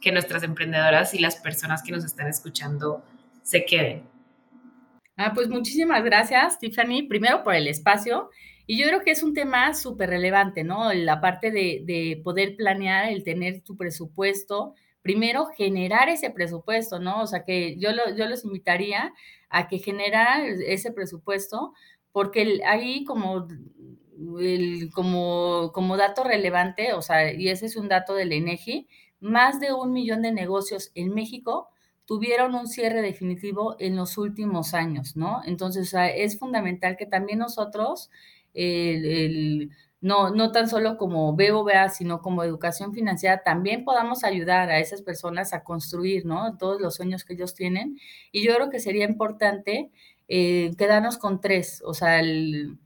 que 0.00 0.10
nuestras 0.10 0.42
emprendedoras 0.42 1.12
y 1.12 1.18
las 1.18 1.36
personas 1.36 1.82
que 1.82 1.92
nos 1.92 2.02
están 2.02 2.26
escuchando 2.28 3.04
se 3.42 3.66
queden. 3.66 4.08
Ah, 5.18 5.32
pues 5.34 5.48
muchísimas 5.48 6.02
gracias, 6.02 6.58
Tiffany, 6.58 7.06
primero 7.08 7.44
por 7.44 7.54
el 7.54 7.68
espacio. 7.68 8.30
Y 8.66 8.80
yo 8.80 8.86
creo 8.86 9.02
que 9.02 9.10
es 9.10 9.22
un 9.22 9.34
tema 9.34 9.74
súper 9.74 10.08
relevante, 10.08 10.64
¿no? 10.64 10.90
La 10.94 11.20
parte 11.20 11.50
de, 11.50 11.82
de, 11.84 12.22
poder 12.24 12.56
planear, 12.56 13.12
el 13.12 13.22
tener 13.22 13.60
tu 13.60 13.76
presupuesto, 13.76 14.74
primero 15.02 15.48
generar 15.58 16.08
ese 16.08 16.30
presupuesto, 16.30 17.00
¿no? 17.00 17.20
O 17.20 17.26
sea, 17.26 17.44
que 17.44 17.76
yo, 17.76 17.92
lo, 17.92 18.16
yo 18.16 18.26
los 18.26 18.46
invitaría 18.46 19.12
a 19.50 19.68
que 19.68 19.78
generaran 19.78 20.46
ese 20.66 20.90
presupuesto, 20.90 21.74
porque 22.14 22.60
ahí 22.64 23.04
como, 23.04 23.48
como, 24.94 25.72
como 25.72 25.96
dato 25.96 26.22
relevante, 26.22 26.92
o 26.92 27.02
sea, 27.02 27.32
y 27.32 27.48
ese 27.48 27.66
es 27.66 27.74
un 27.76 27.88
dato 27.88 28.14
del 28.14 28.32
INEGI, 28.32 28.86
más 29.18 29.58
de 29.58 29.72
un 29.72 29.92
millón 29.92 30.22
de 30.22 30.30
negocios 30.30 30.92
en 30.94 31.12
México 31.12 31.70
tuvieron 32.04 32.54
un 32.54 32.68
cierre 32.68 33.02
definitivo 33.02 33.74
en 33.80 33.96
los 33.96 34.16
últimos 34.16 34.74
años, 34.74 35.16
¿no? 35.16 35.40
Entonces, 35.44 35.88
o 35.88 35.90
sea, 35.90 36.08
es 36.08 36.38
fundamental 36.38 36.96
que 36.96 37.06
también 37.06 37.40
nosotros, 37.40 38.10
no, 40.00 40.30
no 40.30 40.52
tan 40.52 40.68
solo 40.68 40.96
como 40.98 41.32
BOVA, 41.34 41.88
sino 41.88 42.20
como 42.20 42.44
educación 42.44 42.92
financiera, 42.94 43.42
también 43.42 43.84
podamos 43.84 44.22
ayudar 44.22 44.70
a 44.70 44.78
esas 44.78 45.02
personas 45.02 45.52
a 45.52 45.64
construir, 45.64 46.26
¿no? 46.26 46.56
Todos 46.58 46.80
los 46.80 46.94
sueños 46.94 47.24
que 47.24 47.32
ellos 47.32 47.54
tienen. 47.54 47.98
Y 48.30 48.46
yo 48.46 48.54
creo 48.54 48.70
que 48.70 48.78
sería 48.78 49.04
importante 49.04 49.90
eh, 50.28 50.72
quedarnos 50.78 51.18
con 51.18 51.40
tres, 51.40 51.82
o 51.84 51.94
sea, 51.94 52.20
el, 52.20 52.78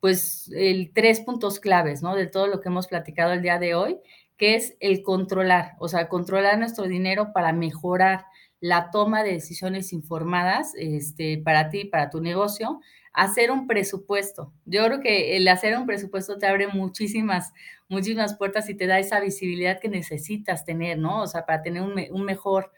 pues 0.00 0.50
el 0.54 0.92
tres 0.94 1.20
puntos 1.20 1.60
claves, 1.60 2.02
¿no? 2.02 2.14
De 2.14 2.26
todo 2.26 2.46
lo 2.46 2.60
que 2.60 2.68
hemos 2.68 2.86
platicado 2.86 3.32
el 3.32 3.42
día 3.42 3.58
de 3.58 3.74
hoy, 3.74 3.98
que 4.36 4.54
es 4.54 4.76
el 4.80 5.02
controlar, 5.02 5.72
o 5.80 5.88
sea, 5.88 6.08
controlar 6.08 6.58
nuestro 6.58 6.86
dinero 6.86 7.32
para 7.32 7.52
mejorar 7.52 8.26
la 8.60 8.90
toma 8.90 9.22
de 9.22 9.32
decisiones 9.32 9.92
informadas 9.92 10.72
este, 10.76 11.38
para 11.38 11.70
ti, 11.70 11.84
para 11.84 12.10
tu 12.10 12.20
negocio, 12.20 12.80
hacer 13.12 13.50
un 13.50 13.66
presupuesto. 13.66 14.52
Yo 14.64 14.84
creo 14.86 15.00
que 15.00 15.36
el 15.36 15.46
hacer 15.48 15.76
un 15.76 15.86
presupuesto 15.86 16.38
te 16.38 16.46
abre 16.46 16.68
muchísimas, 16.68 17.52
muchísimas 17.88 18.36
puertas 18.36 18.68
y 18.68 18.74
te 18.74 18.86
da 18.86 18.98
esa 18.98 19.20
visibilidad 19.20 19.80
que 19.80 19.88
necesitas 19.88 20.64
tener, 20.64 20.98
¿no? 20.98 21.22
O 21.22 21.26
sea, 21.26 21.44
para 21.46 21.62
tener 21.62 21.82
un, 21.82 22.24
mejor, 22.24 22.72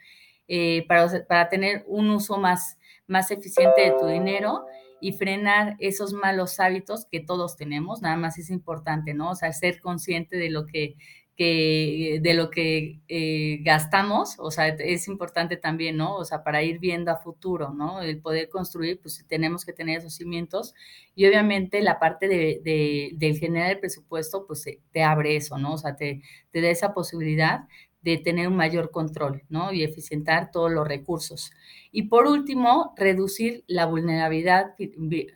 eh, 0.48 0.86
para, 0.88 1.26
para 1.26 1.48
tener 1.48 1.84
un 1.86 2.10
uso 2.10 2.38
más, 2.38 2.78
más 3.10 3.30
eficiente 3.30 3.82
de 3.82 3.94
tu 3.98 4.06
dinero 4.06 4.64
y 5.00 5.12
frenar 5.12 5.76
esos 5.80 6.12
malos 6.12 6.60
hábitos 6.60 7.06
que 7.10 7.20
todos 7.20 7.56
tenemos, 7.56 8.02
nada 8.02 8.16
más 8.16 8.38
es 8.38 8.50
importante, 8.50 9.14
¿no? 9.14 9.30
O 9.30 9.34
sea, 9.34 9.52
ser 9.52 9.80
consciente 9.80 10.36
de 10.36 10.50
lo 10.50 10.66
que, 10.66 10.96
de 11.36 12.34
lo 12.34 12.50
que 12.50 13.00
eh, 13.08 13.60
gastamos, 13.62 14.36
o 14.38 14.50
sea, 14.50 14.68
es 14.68 15.08
importante 15.08 15.56
también, 15.56 15.96
¿no? 15.96 16.16
O 16.16 16.24
sea, 16.26 16.44
para 16.44 16.62
ir 16.62 16.78
viendo 16.78 17.10
a 17.10 17.16
futuro, 17.16 17.70
¿no? 17.72 18.02
El 18.02 18.20
poder 18.20 18.50
construir, 18.50 19.00
pues 19.00 19.24
tenemos 19.26 19.64
que 19.64 19.72
tener 19.72 19.98
esos 19.98 20.14
cimientos 20.14 20.74
y 21.14 21.26
obviamente 21.26 21.80
la 21.80 21.98
parte 21.98 22.28
de, 22.28 22.60
de, 22.62 23.12
del 23.14 23.38
generar 23.38 23.70
el 23.70 23.80
presupuesto, 23.80 24.46
pues 24.46 24.66
te 24.92 25.02
abre 25.02 25.34
eso, 25.34 25.56
¿no? 25.56 25.72
O 25.74 25.78
sea, 25.78 25.96
te, 25.96 26.22
te 26.50 26.60
da 26.60 26.68
esa 26.68 26.92
posibilidad 26.92 27.60
de 28.02 28.18
tener 28.18 28.48
un 28.48 28.56
mayor 28.56 28.90
control, 28.90 29.42
¿no? 29.48 29.72
Y 29.72 29.82
eficientar 29.82 30.50
todos 30.50 30.70
los 30.70 30.86
recursos. 30.88 31.52
Y 31.92 32.04
por 32.04 32.26
último, 32.26 32.94
reducir 32.96 33.64
la 33.66 33.86
vulnerabilidad, 33.86 34.74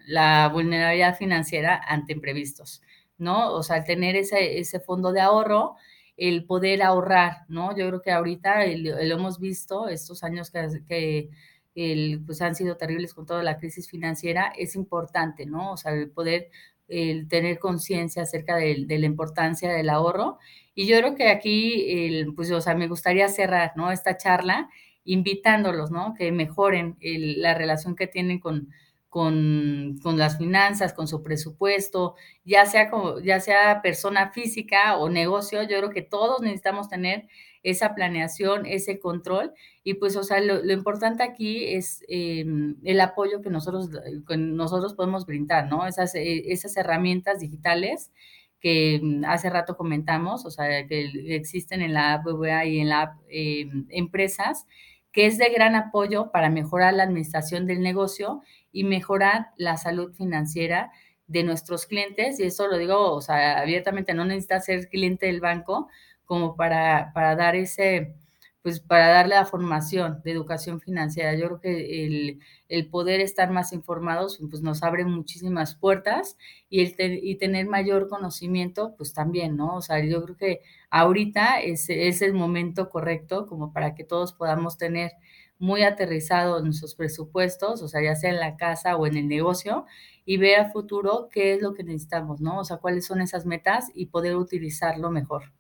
la 0.06 0.48
vulnerabilidad 0.48 1.16
financiera 1.16 1.80
ante 1.86 2.14
imprevistos, 2.14 2.82
¿no? 3.18 3.52
O 3.52 3.62
sea, 3.62 3.84
tener 3.84 4.16
ese, 4.16 4.58
ese 4.58 4.80
fondo 4.80 5.12
de 5.12 5.20
ahorro, 5.20 5.76
el 6.16 6.44
poder 6.44 6.82
ahorrar, 6.82 7.44
¿no? 7.48 7.76
Yo 7.76 7.88
creo 7.88 8.02
que 8.02 8.12
ahorita 8.12 8.66
lo 8.66 9.14
hemos 9.14 9.40
visto, 9.40 9.88
estos 9.88 10.22
años 10.22 10.50
que, 10.50 11.28
que 11.74 12.20
pues 12.24 12.40
han 12.40 12.54
sido 12.54 12.76
terribles 12.76 13.14
con 13.14 13.26
toda 13.26 13.42
la 13.42 13.58
crisis 13.58 13.90
financiera, 13.90 14.52
es 14.56 14.76
importante, 14.76 15.44
¿no? 15.44 15.72
O 15.72 15.76
sea, 15.76 15.92
el 15.92 16.10
poder 16.10 16.50
el 16.88 17.28
tener 17.28 17.58
conciencia 17.58 18.22
acerca 18.22 18.56
de, 18.56 18.86
la 18.88 19.06
importancia 19.06 19.72
del 19.72 19.90
ahorro 19.90 20.38
y 20.74 20.86
yo 20.86 20.98
creo 20.98 21.14
que 21.14 21.28
aquí, 21.28 22.24
pues, 22.34 22.50
o 22.50 22.60
sea, 22.60 22.74
me 22.74 22.88
gustaría 22.88 23.28
cerrar, 23.28 23.72
¿no? 23.76 23.92
Esta 23.92 24.16
charla 24.16 24.68
invitándolos, 25.04 25.90
¿no? 25.90 26.14
Que 26.18 26.32
mejoren 26.32 26.96
la 27.00 27.54
relación 27.54 27.94
que 27.94 28.06
tienen 28.06 28.40
con, 28.40 28.70
con, 29.08 29.98
con, 30.02 30.18
las 30.18 30.38
finanzas, 30.38 30.92
con 30.92 31.06
su 31.06 31.22
presupuesto, 31.22 32.16
ya 32.44 32.66
sea, 32.66 32.90
como, 32.90 33.20
ya 33.20 33.38
sea 33.38 33.80
persona 33.82 34.30
física 34.32 34.96
o 34.96 35.08
negocio, 35.08 35.62
yo 35.62 35.78
creo 35.78 35.90
que 35.90 36.02
todos 36.02 36.40
necesitamos 36.42 36.88
tener 36.88 37.28
esa 37.64 37.94
planeación, 37.94 38.66
ese 38.66 39.00
control, 39.00 39.52
y 39.82 39.94
pues, 39.94 40.16
o 40.16 40.22
sea, 40.22 40.40
lo, 40.40 40.70
importante 40.70 41.22
aquí 41.22 41.64
es 41.64 42.04
em, 42.08 42.76
el 42.84 43.00
apoyo 43.00 43.40
que 43.40 43.50
nosotros, 43.50 43.90
que 44.28 44.36
nosotros 44.36 44.94
podemos 44.94 45.26
brindar, 45.26 45.68
¿no? 45.68 45.86
Esas, 45.86 46.14
eh, 46.14 46.52
esas 46.52 46.76
herramientas 46.76 47.40
digitales 47.40 48.12
que 48.60 49.00
mm, 49.02 49.24
hace 49.24 49.50
rato 49.50 49.76
comentamos, 49.76 50.44
o 50.44 50.50
sea, 50.50 50.86
que 50.86 51.10
existen 51.34 51.82
en 51.82 51.94
la 51.94 52.14
app 52.14 52.26
y 52.66 52.78
en 52.80 52.88
la 52.90 53.18
em, 53.28 53.86
empresas, 53.88 54.66
que 55.10 55.26
es 55.26 55.38
de 55.38 55.48
gran 55.48 55.74
apoyo 55.74 56.30
para 56.32 56.50
mejorar 56.50 56.92
la 56.94 57.04
administración 57.04 57.66
del 57.66 57.80
negocio 57.80 58.42
y 58.72 58.84
mejorar 58.84 59.48
la 59.56 59.76
salud 59.78 60.12
financiera 60.12 60.90
de 61.26 61.44
nuestros 61.44 61.86
clientes. 61.86 62.40
Y 62.40 62.44
eso 62.44 62.66
lo 62.66 62.76
digo, 62.76 63.12
o 63.12 63.20
sea, 63.22 63.58
abiertamente, 63.60 64.12
no 64.12 64.24
necesitas 64.24 64.66
ser 64.66 64.88
cliente 64.88 65.26
del 65.26 65.40
banco 65.40 65.88
como 66.24 66.56
para, 66.56 67.12
para 67.14 67.36
dar 67.36 67.56
ese, 67.56 68.14
pues 68.62 68.80
para 68.80 69.08
darle 69.08 69.34
la 69.34 69.44
formación 69.44 70.20
de 70.24 70.32
educación 70.32 70.80
financiera. 70.80 71.34
Yo 71.34 71.46
creo 71.46 71.60
que 71.60 72.06
el, 72.06 72.40
el 72.68 72.88
poder 72.88 73.20
estar 73.20 73.50
más 73.50 73.72
informados 73.72 74.40
pues 74.50 74.62
nos 74.62 74.82
abre 74.82 75.04
muchísimas 75.04 75.74
puertas 75.74 76.36
y, 76.70 76.80
el 76.80 77.20
y 77.22 77.36
tener 77.36 77.66
mayor 77.66 78.08
conocimiento 78.08 78.94
pues 78.96 79.12
también, 79.12 79.56
¿no? 79.56 79.76
O 79.76 79.82
sea, 79.82 80.02
yo 80.04 80.22
creo 80.24 80.36
que 80.36 80.60
ahorita 80.90 81.60
es, 81.60 81.88
es 81.90 82.22
el 82.22 82.32
momento 82.34 82.88
correcto 82.90 83.46
como 83.46 83.72
para 83.72 83.94
que 83.94 84.04
todos 84.04 84.32
podamos 84.32 84.78
tener 84.78 85.12
muy 85.58 85.82
aterrizados 85.82 86.62
nuestros 86.64 86.94
presupuestos, 86.94 87.82
o 87.82 87.88
sea, 87.88 88.02
ya 88.02 88.16
sea 88.16 88.30
en 88.30 88.40
la 88.40 88.56
casa 88.56 88.96
o 88.96 89.06
en 89.06 89.16
el 89.16 89.28
negocio, 89.28 89.84
y 90.24 90.36
ver 90.36 90.60
a 90.60 90.70
futuro 90.70 91.28
qué 91.30 91.54
es 91.54 91.62
lo 91.62 91.74
que 91.74 91.84
necesitamos, 91.84 92.40
¿no? 92.40 92.58
O 92.60 92.64
sea, 92.64 92.78
cuáles 92.78 93.06
son 93.06 93.20
esas 93.20 93.46
metas 93.46 93.90
y 93.94 94.06
poder 94.06 94.36
utilizarlo 94.36 95.10
mejor. 95.10 95.52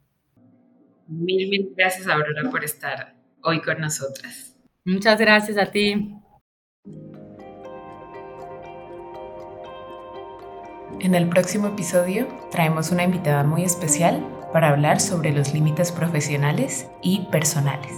Mil, 1.06 1.48
mil 1.48 1.72
gracias, 1.76 2.06
Aurora, 2.06 2.50
por 2.50 2.64
estar 2.64 3.14
hoy 3.42 3.60
con 3.60 3.80
nosotras. 3.80 4.56
Muchas 4.84 5.18
gracias 5.18 5.58
a 5.58 5.70
ti. 5.70 6.14
En 11.00 11.14
el 11.14 11.28
próximo 11.28 11.68
episodio 11.68 12.26
traemos 12.50 12.90
una 12.90 13.04
invitada 13.04 13.44
muy 13.44 13.64
especial 13.64 14.26
para 14.52 14.70
hablar 14.70 15.00
sobre 15.00 15.32
los 15.32 15.52
límites 15.52 15.92
profesionales 15.92 16.86
y 17.02 17.26
personales. 17.30 17.92